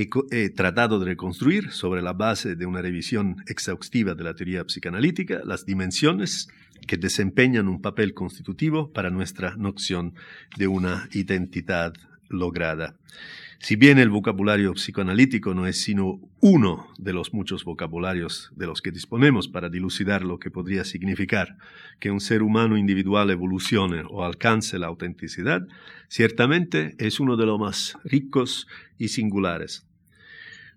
[0.01, 4.65] he, he, tratado de reconstruir, sobre la base de una revisión exhaustiva de la teoría
[4.69, 6.49] psicanalítica, las dimensiones
[6.87, 10.15] que desempeñan un papel constitutivo para nuestra noción
[10.57, 11.95] de una identidad
[12.29, 12.95] lograda.
[13.59, 18.83] Si bien el vocabulario psicoanalítico no es sino uno de los muchos vocabularios de los
[18.83, 21.57] que disponemos para dilucidar lo que podría significar
[21.99, 25.67] que un ser humano individual evolucione o alcance la autenticidad,
[26.09, 28.69] ciertamente es uno de los más ricos
[28.99, 29.86] y singulares.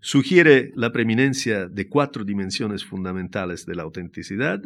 [0.02, 4.62] Sugiere la preeminencia de cuatro dimensiones fundamentales de la autenticidad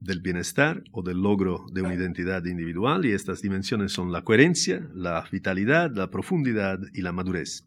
[0.00, 4.86] del bienestar o del logro de una identidad individual y estas dimensiones son la coherencia,
[4.94, 7.64] la vitalidad, la profundidad y la madurez.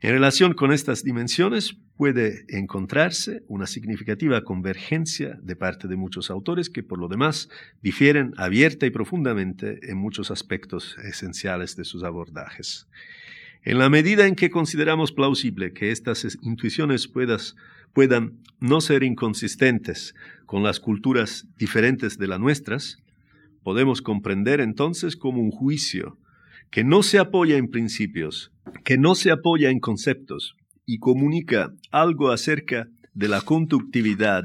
[0.00, 6.70] En relación con estas dimensiones puede encontrarse una significativa convergencia de parte de muchos autores
[6.70, 7.48] que por lo demás
[7.82, 12.86] difieren abierta y profundamente en muchos aspectos esenciales de sus abordajes.
[13.66, 17.10] En la medida en que consideramos plausible que estas intuiciones
[17.94, 22.98] puedan no ser inconsistentes con las culturas diferentes de las nuestras,
[23.62, 26.18] podemos comprender entonces como un juicio
[26.70, 28.52] que no se apoya en principios,
[28.84, 34.44] que no se apoya en conceptos y comunica algo acerca de la conductividad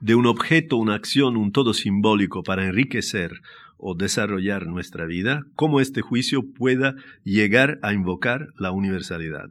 [0.00, 3.40] de un objeto, una acción, un todo simbólico para enriquecer
[3.78, 9.48] o desarrollar nuestra vida, cómo este juicio pueda llegar a invocar la universalidad.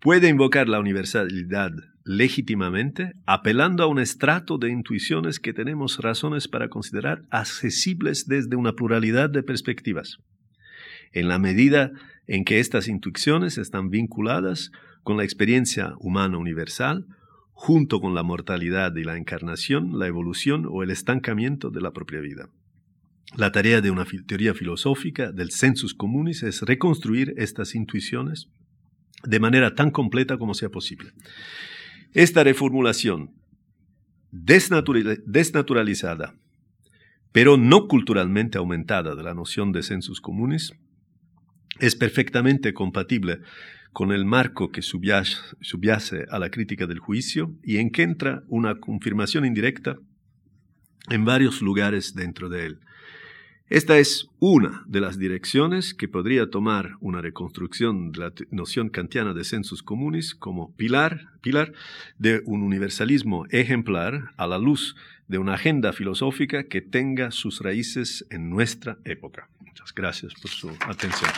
[0.00, 1.72] Puede invocar la universalidad
[2.04, 8.72] legítimamente, apelando a un estrato de intuiciones que tenemos razones para considerar accesibles desde una
[8.72, 10.16] pluralidad de perspectivas.
[11.12, 11.90] En la medida
[12.26, 14.70] en que estas intuiciones están vinculadas
[15.02, 17.06] con la experiencia humana universal,
[17.52, 22.20] junto con la mortalidad y la encarnación, la evolución o el estancamiento de la propia
[22.20, 22.48] vida.
[23.36, 28.48] La tarea de una teoría filosófica del sensus communis es reconstruir estas intuiciones
[29.22, 31.12] de manera tan completa como sea posible.
[32.12, 33.34] Esta reformulación
[34.30, 36.34] desnaturalizada,
[37.32, 40.72] pero no culturalmente aumentada de la noción de sensus comunes,
[41.80, 43.40] es perfectamente compatible
[43.92, 48.76] con el marco que subyace a la crítica del juicio y en que entra una
[48.76, 49.96] confirmación indirecta
[51.10, 52.80] en varios lugares dentro de él.
[53.70, 59.34] Esta es una de las direcciones que podría tomar una reconstrucción de la noción kantiana
[59.34, 61.74] de sensus comunis como pilar, pilar
[62.16, 64.96] de un universalismo ejemplar a la luz
[65.26, 69.50] de una agenda filosófica que tenga sus raíces en nuestra época.
[69.60, 71.30] Muchas gracias por su atención.